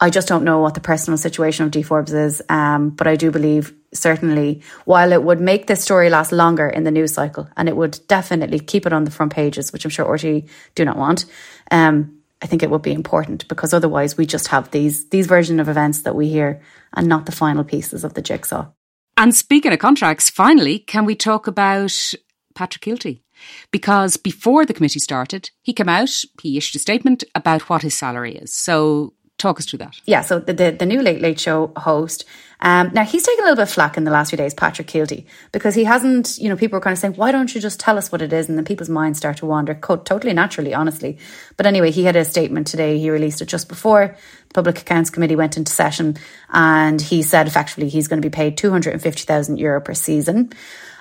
I 0.00 0.10
just 0.10 0.28
don't 0.28 0.44
know 0.44 0.60
what 0.60 0.74
the 0.74 0.80
personal 0.80 1.18
situation 1.18 1.64
of 1.64 1.72
Dee 1.72 1.82
Forbes 1.82 2.12
is, 2.12 2.40
um, 2.48 2.90
but 2.90 3.08
I 3.08 3.16
do 3.16 3.30
believe 3.32 3.74
certainly 3.92 4.62
while 4.84 5.12
it 5.12 5.22
would 5.22 5.40
make 5.40 5.66
this 5.66 5.82
story 5.82 6.10
last 6.10 6.30
longer 6.30 6.68
in 6.68 6.84
the 6.84 6.90
news 6.90 7.14
cycle 7.14 7.48
and 7.56 7.68
it 7.68 7.76
would 7.76 7.98
definitely 8.06 8.60
keep 8.60 8.86
it 8.86 8.92
on 8.92 9.04
the 9.04 9.10
front 9.10 9.32
pages, 9.32 9.72
which 9.72 9.84
I'm 9.84 9.90
sure 9.90 10.04
RTÉ 10.04 10.48
do 10.74 10.84
not 10.84 10.96
want, 10.96 11.24
um, 11.70 12.18
I 12.40 12.46
think 12.46 12.62
it 12.62 12.70
would 12.70 12.82
be 12.82 12.92
important 12.92 13.48
because 13.48 13.74
otherwise 13.74 14.16
we 14.16 14.26
just 14.26 14.48
have 14.48 14.70
these 14.70 15.08
these 15.08 15.26
version 15.26 15.58
of 15.58 15.68
events 15.68 16.02
that 16.02 16.14
we 16.14 16.28
hear 16.28 16.60
and 16.94 17.08
not 17.08 17.26
the 17.26 17.32
final 17.32 17.64
pieces 17.64 18.04
of 18.04 18.14
the 18.14 18.22
jigsaw. 18.22 18.68
And 19.16 19.34
speaking 19.34 19.72
of 19.72 19.80
contracts, 19.80 20.30
finally, 20.30 20.78
can 20.78 21.04
we 21.04 21.16
talk 21.16 21.48
about 21.48 22.14
Patrick 22.58 22.82
Kielty? 22.82 23.22
Because 23.70 24.16
before 24.16 24.66
the 24.66 24.74
committee 24.74 24.98
started, 24.98 25.50
he 25.62 25.72
came 25.72 25.88
out, 25.88 26.10
he 26.42 26.56
issued 26.56 26.76
a 26.76 26.80
statement 26.80 27.22
about 27.34 27.68
what 27.70 27.82
his 27.82 27.96
salary 27.96 28.34
is. 28.34 28.52
So 28.52 29.14
talk 29.38 29.60
us 29.60 29.66
through 29.66 29.78
that. 29.78 29.94
Yeah, 30.06 30.22
so 30.22 30.40
the, 30.40 30.52
the, 30.52 30.70
the 30.72 30.86
new 30.86 31.00
Late 31.00 31.20
Late 31.20 31.38
Show 31.38 31.72
host 31.76 32.24
um, 32.60 32.90
now 32.92 33.04
he's 33.04 33.22
taken 33.22 33.44
a 33.44 33.46
little 33.46 33.56
bit 33.56 33.68
of 33.68 33.70
flack 33.70 33.96
in 33.96 34.04
the 34.04 34.10
last 34.10 34.30
few 34.30 34.36
days, 34.36 34.52
Patrick 34.52 34.88
Kielty, 34.88 35.26
because 35.52 35.74
he 35.74 35.84
hasn't. 35.84 36.38
You 36.38 36.48
know, 36.48 36.56
people 36.56 36.76
are 36.76 36.80
kind 36.80 36.92
of 36.92 36.98
saying, 36.98 37.14
"Why 37.14 37.30
don't 37.30 37.54
you 37.54 37.60
just 37.60 37.78
tell 37.78 37.96
us 37.96 38.10
what 38.10 38.20
it 38.20 38.32
is?" 38.32 38.48
And 38.48 38.58
then 38.58 38.64
people's 38.64 38.88
minds 38.88 39.18
start 39.18 39.36
to 39.38 39.46
wander, 39.46 39.74
totally 39.74 40.32
naturally, 40.32 40.74
honestly. 40.74 41.18
But 41.56 41.66
anyway, 41.66 41.92
he 41.92 42.04
had 42.04 42.16
a 42.16 42.24
statement 42.24 42.66
today. 42.66 42.98
He 42.98 43.10
released 43.10 43.40
it 43.40 43.46
just 43.46 43.68
before 43.68 44.16
the 44.48 44.54
Public 44.54 44.80
Accounts 44.80 45.10
Committee 45.10 45.36
went 45.36 45.56
into 45.56 45.70
session, 45.70 46.16
and 46.50 47.00
he 47.00 47.22
said 47.22 47.46
effectively 47.46 47.88
he's 47.88 48.08
going 48.08 48.20
to 48.20 48.28
be 48.28 48.34
paid 48.34 48.56
two 48.56 48.70
hundred 48.70 48.92
and 48.92 49.02
fifty 49.02 49.22
thousand 49.22 49.58
euro 49.58 49.80
per 49.80 49.94
season. 49.94 50.52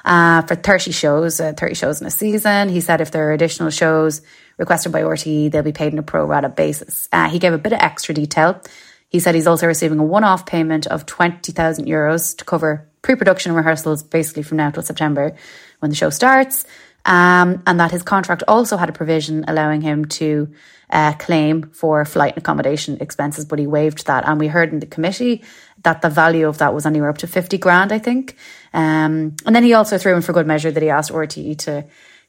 Uh, 0.07 0.41
for 0.43 0.55
30 0.55 0.93
shows, 0.93 1.41
uh, 1.41 1.51
30 1.51 1.75
shows 1.75 1.99
in 1.99 2.07
a 2.07 2.11
season. 2.11 2.69
He 2.69 2.79
said 2.79 3.01
if 3.01 3.11
there 3.11 3.27
are 3.27 3.33
additional 3.33 3.69
shows 3.69 4.21
requested 4.57 4.93
by 4.93 5.01
RTÉ, 5.01 5.51
they'll 5.51 5.63
be 5.63 5.73
paid 5.73 5.91
on 5.91 5.99
a 5.99 6.03
pro 6.03 6.23
rata 6.23 6.47
basis. 6.47 7.09
Uh, 7.11 7.27
he 7.27 7.39
gave 7.39 7.51
a 7.51 7.57
bit 7.57 7.73
of 7.73 7.79
extra 7.79 8.15
detail. 8.15 8.61
He 9.09 9.19
said 9.19 9.35
he's 9.35 9.47
also 9.47 9.67
receiving 9.67 9.99
a 9.99 10.05
one 10.05 10.23
off 10.23 10.45
payment 10.45 10.87
of 10.87 11.05
20,000 11.05 11.87
euros 11.87 12.37
to 12.37 12.45
cover 12.45 12.87
pre 13.01 13.15
production 13.15 13.51
rehearsals 13.51 14.01
basically 14.01 14.43
from 14.43 14.55
now 14.55 14.69
till 14.69 14.81
September 14.81 15.35
when 15.79 15.89
the 15.89 15.95
show 15.95 16.09
starts. 16.09 16.65
Um, 17.03 17.61
and 17.67 17.77
that 17.81 17.91
his 17.91 18.03
contract 18.03 18.43
also 18.47 18.77
had 18.77 18.87
a 18.87 18.93
provision 18.93 19.43
allowing 19.49 19.81
him 19.81 20.05
to 20.05 20.53
uh, 20.89 21.13
claim 21.13 21.69
for 21.73 22.05
flight 22.05 22.33
and 22.33 22.43
accommodation 22.43 22.97
expenses, 23.01 23.43
but 23.43 23.59
he 23.59 23.67
waived 23.67 24.07
that. 24.07 24.25
And 24.25 24.39
we 24.39 24.47
heard 24.47 24.71
in 24.71 24.79
the 24.79 24.85
committee 24.85 25.43
that 25.87 26.01
the 26.01 26.09
value 26.09 26.49
of 26.49 26.57
that 26.57 26.73
was 26.73 26.85
anywhere 26.85 27.09
up 27.09 27.19
to 27.19 27.27
50 27.27 27.57
grand, 27.57 27.93
I 27.93 27.99
think. 27.99 28.35
Um, 28.73 29.37
and 29.45 29.55
then 29.55 29.63
he 29.63 29.73
also 29.73 29.97
threw 29.97 30.17
in 30.17 30.21
for 30.21 30.33
good 30.33 30.45
measure 30.45 30.69
that 30.69 30.83
he 30.83 30.89
asked 30.89 31.13
RTÉ 31.13 31.57
to 31.59 31.85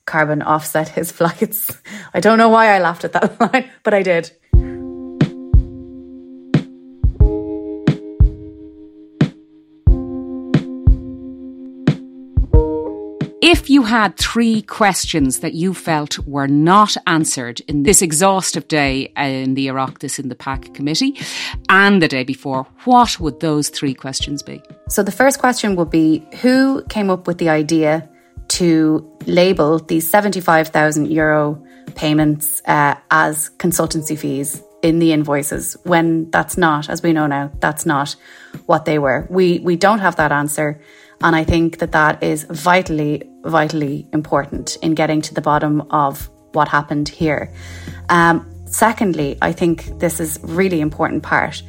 carbon 0.07 0.43
offset 0.43 0.89
his 0.91 1.11
flights. 1.19 1.77
I 2.15 2.21
don't 2.21 2.39
know 2.39 2.51
why 2.51 2.69
I 2.69 2.79
laughed 2.79 3.03
at 3.03 3.15
that 3.15 3.41
line, 3.53 3.69
but 3.83 3.95
I 3.95 4.05
did. 4.05 4.31
If 13.51 13.71
you 13.71 13.85
had 13.85 14.19
three 14.19 14.61
questions 14.61 15.41
that 15.41 15.55
you 15.55 15.73
felt 15.73 16.19
were 16.27 16.47
not 16.47 16.99
answered 17.07 17.61
in 17.61 17.83
this 17.83 18.03
exhaustive 18.03 18.69
day 18.69 19.11
in 19.17 19.55
the 19.55 19.69
Oireachtas 19.69 20.19
in 20.19 20.29
the 20.29 20.35
PAC 20.35 20.75
committee 20.75 21.19
and 21.71 22.03
the 22.03 22.09
day 22.09 22.25
before, 22.25 22.65
what 22.85 23.19
would 23.19 23.41
those 23.41 23.71
three 23.71 23.95
questions 23.95 24.43
be? 24.43 24.63
So 24.91 25.03
the 25.03 25.13
first 25.13 25.39
question 25.39 25.77
would 25.77 25.89
be 25.89 26.27
who 26.43 26.85
came 26.91 27.09
up 27.09 27.27
with 27.27 27.39
the 27.39 27.49
idea 27.49 28.07
to 28.49 29.11
label 29.25 29.79
these 29.79 30.07
75,000 30.07 31.11
euro 31.11 31.59
payments 31.95 32.61
uh, 32.67 32.97
as 33.11 33.49
consultancy 33.57 34.19
fees 34.19 34.63
in 34.83 34.99
the 34.99 35.13
invoices 35.13 35.75
when 35.85 36.31
that's 36.31 36.59
not, 36.59 36.91
as 36.91 37.03
we 37.03 37.15
know 37.15 37.27
now, 37.27 37.51
that's 37.61 37.87
not 37.87 38.15
what 38.67 38.85
they 38.85 38.99
were. 38.99 39.27
We 39.31 39.59
we 39.61 39.77
don't 39.77 39.99
have 40.01 40.17
that 40.17 40.33
answer. 40.33 40.81
And 41.21 41.35
I 41.35 41.45
think 41.45 41.79
that 41.79 41.93
that 41.93 42.23
is 42.23 42.45
vitally, 42.45 43.29
vitally 43.45 44.07
important 44.13 44.77
in 44.83 44.95
getting 44.95 45.21
to 45.23 45.35
the 45.35 45.41
bottom 45.41 45.83
of 45.91 46.31
what 46.53 46.69
happened 46.69 47.09
here. 47.09 47.53
Um, 48.09 48.49
secondly, 48.67 49.37
I 49.43 49.53
think 49.53 49.99
this 49.99 50.21
is 50.21 50.39
really 50.43 50.81
important 50.81 51.23
part. 51.23 51.63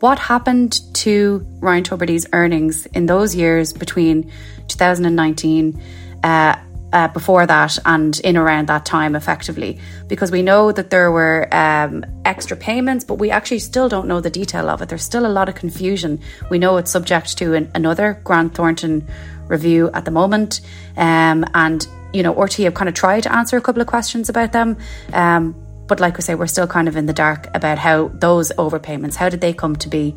What 0.00 0.18
happened 0.18 0.80
to 0.94 1.46
Ryan 1.60 1.84
Tubridy's 1.84 2.26
earnings 2.32 2.86
in 2.86 3.06
those 3.06 3.34
years 3.34 3.72
between 3.72 4.30
2019 4.68 5.80
uh, 6.22 6.56
uh, 6.96 7.08
before 7.08 7.44
that 7.46 7.78
and 7.84 8.18
in 8.20 8.38
around 8.38 8.68
that 8.68 8.86
time 8.86 9.14
effectively. 9.14 9.78
Because 10.08 10.30
we 10.30 10.40
know 10.40 10.72
that 10.72 10.88
there 10.88 11.10
were 11.12 11.46
um, 11.52 12.06
extra 12.24 12.56
payments 12.56 13.04
but 13.04 13.16
we 13.16 13.30
actually 13.30 13.58
still 13.58 13.88
don't 13.90 14.08
know 14.08 14.20
the 14.22 14.30
detail 14.30 14.70
of 14.70 14.80
it. 14.80 14.88
There's 14.88 15.02
still 15.02 15.26
a 15.26 15.34
lot 15.38 15.50
of 15.50 15.54
confusion. 15.54 16.20
We 16.50 16.58
know 16.58 16.78
it's 16.78 16.90
subject 16.90 17.36
to 17.38 17.52
an, 17.52 17.70
another 17.74 18.18
grant 18.24 18.54
thornton 18.54 19.06
review 19.46 19.90
at 19.92 20.06
the 20.06 20.10
moment. 20.10 20.62
Um, 20.96 21.44
and 21.52 21.86
you 22.14 22.22
know 22.22 22.32
RTÉ 22.32 22.64
have 22.64 22.72
kind 22.72 22.88
of 22.88 22.94
tried 22.94 23.24
to 23.24 23.32
answer 23.32 23.58
a 23.58 23.60
couple 23.60 23.82
of 23.82 23.88
questions 23.88 24.30
about 24.30 24.52
them. 24.52 24.78
Um, 25.12 25.54
but 25.86 26.00
like 26.00 26.16
I 26.16 26.20
say 26.20 26.34
we're 26.34 26.46
still 26.46 26.66
kind 26.66 26.88
of 26.88 26.96
in 26.96 27.04
the 27.04 27.12
dark 27.12 27.48
about 27.54 27.76
how 27.76 28.08
those 28.08 28.50
overpayments 28.52 29.14
how 29.14 29.28
did 29.28 29.40
they 29.40 29.52
come 29.52 29.76
to 29.76 29.88
be 29.88 30.14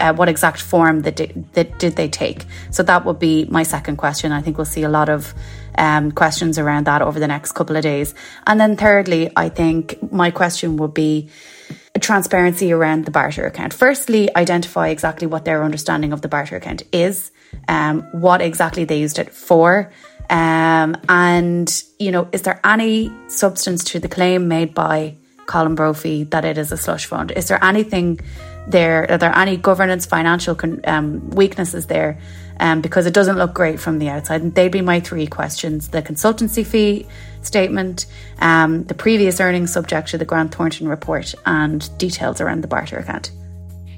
uh, 0.00 0.12
what 0.12 0.28
exact 0.28 0.60
form 0.60 1.02
that 1.02 1.16
did, 1.16 1.46
that 1.52 1.78
did 1.78 1.96
they 1.96 2.08
take? 2.08 2.44
So 2.70 2.82
that 2.82 3.04
would 3.04 3.18
be 3.18 3.46
my 3.46 3.62
second 3.62 3.96
question. 3.96 4.32
I 4.32 4.42
think 4.42 4.58
we'll 4.58 4.64
see 4.64 4.82
a 4.82 4.88
lot 4.88 5.08
of 5.08 5.34
um, 5.78 6.12
questions 6.12 6.58
around 6.58 6.86
that 6.86 7.02
over 7.02 7.18
the 7.20 7.28
next 7.28 7.52
couple 7.52 7.76
of 7.76 7.82
days. 7.82 8.14
And 8.46 8.60
then 8.60 8.76
thirdly, 8.76 9.30
I 9.36 9.48
think 9.48 10.12
my 10.12 10.30
question 10.30 10.76
would 10.76 10.94
be 10.94 11.30
transparency 12.00 12.72
around 12.72 13.04
the 13.04 13.10
barter 13.10 13.46
account. 13.46 13.72
Firstly, 13.72 14.34
identify 14.34 14.88
exactly 14.88 15.26
what 15.26 15.44
their 15.44 15.62
understanding 15.62 16.12
of 16.12 16.22
the 16.22 16.28
barter 16.28 16.56
account 16.56 16.82
is, 16.92 17.30
um, 17.68 18.02
what 18.12 18.40
exactly 18.40 18.84
they 18.84 18.98
used 18.98 19.18
it 19.18 19.32
for. 19.32 19.92
Um, 20.28 20.96
and, 21.08 21.82
you 21.98 22.10
know, 22.10 22.28
is 22.32 22.42
there 22.42 22.60
any 22.64 23.12
substance 23.28 23.84
to 23.84 24.00
the 24.00 24.08
claim 24.08 24.48
made 24.48 24.74
by 24.74 25.16
Colm 25.46 25.76
Brophy 25.76 26.24
that 26.24 26.44
it 26.44 26.58
is 26.58 26.72
a 26.72 26.76
slush 26.76 27.06
fund? 27.06 27.30
Is 27.30 27.48
there 27.48 27.62
anything 27.62 28.20
there? 28.68 29.10
Are 29.10 29.18
there 29.18 29.36
any 29.36 29.56
governance, 29.56 30.06
financial 30.06 30.58
um, 30.84 31.30
weaknesses 31.30 31.86
there? 31.86 32.18
Um, 32.60 32.80
because 32.80 33.06
it 33.06 33.14
doesn't 33.14 33.36
look 33.36 33.52
great 33.52 33.80
from 33.80 33.98
the 33.98 34.08
outside. 34.08 34.42
And 34.42 34.54
they'd 34.54 34.70
be 34.70 34.80
my 34.80 35.00
three 35.00 35.26
questions: 35.26 35.88
the 35.88 36.02
consultancy 36.02 36.64
fee 36.64 37.06
statement, 37.42 38.06
um, 38.40 38.84
the 38.84 38.94
previous 38.94 39.40
earnings 39.40 39.72
subject 39.72 40.08
to 40.08 40.18
the 40.18 40.24
Grant 40.24 40.54
Thornton 40.54 40.88
report, 40.88 41.34
and 41.46 41.96
details 41.98 42.40
around 42.40 42.62
the 42.62 42.68
barter 42.68 42.98
account. 42.98 43.32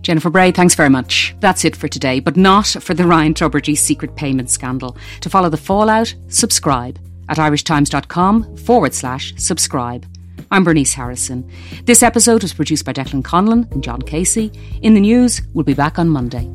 Jennifer 0.07 0.31
Bray, 0.31 0.52
thanks 0.52 0.76
very 0.76 0.88
much. 0.88 1.35
That's 1.40 1.64
it 1.64 1.74
for 1.74 1.88
today, 1.88 2.20
but 2.20 2.37
not 2.37 2.68
for 2.68 2.94
the 2.94 3.05
Ryan 3.05 3.35
Tubridy 3.35 3.76
secret 3.76 4.14
payment 4.14 4.48
scandal. 4.50 4.96
To 5.22 5.29
follow 5.29 5.48
the 5.48 5.57
fallout, 5.57 6.14
subscribe 6.29 6.98
at 7.29 7.38
irishtimes.com 7.38 8.57
forward 8.57 8.94
slash 8.94 9.35
subscribe. 9.37 10.07
I'm 10.50 10.62
Bernice 10.62 10.94
Harrison. 10.94 11.50
This 11.87 12.04
episode 12.04 12.42
was 12.42 12.54
produced 12.54 12.85
by 12.85 12.92
Declan 12.92 13.22
Conlon 13.22 13.70
and 13.72 13.82
John 13.82 14.00
Casey. 14.00 14.52
In 14.80 14.94
the 14.94 15.00
news, 15.00 15.42
we'll 15.54 15.64
be 15.64 15.74
back 15.74 15.98
on 15.98 16.09
Monday. 16.09 16.48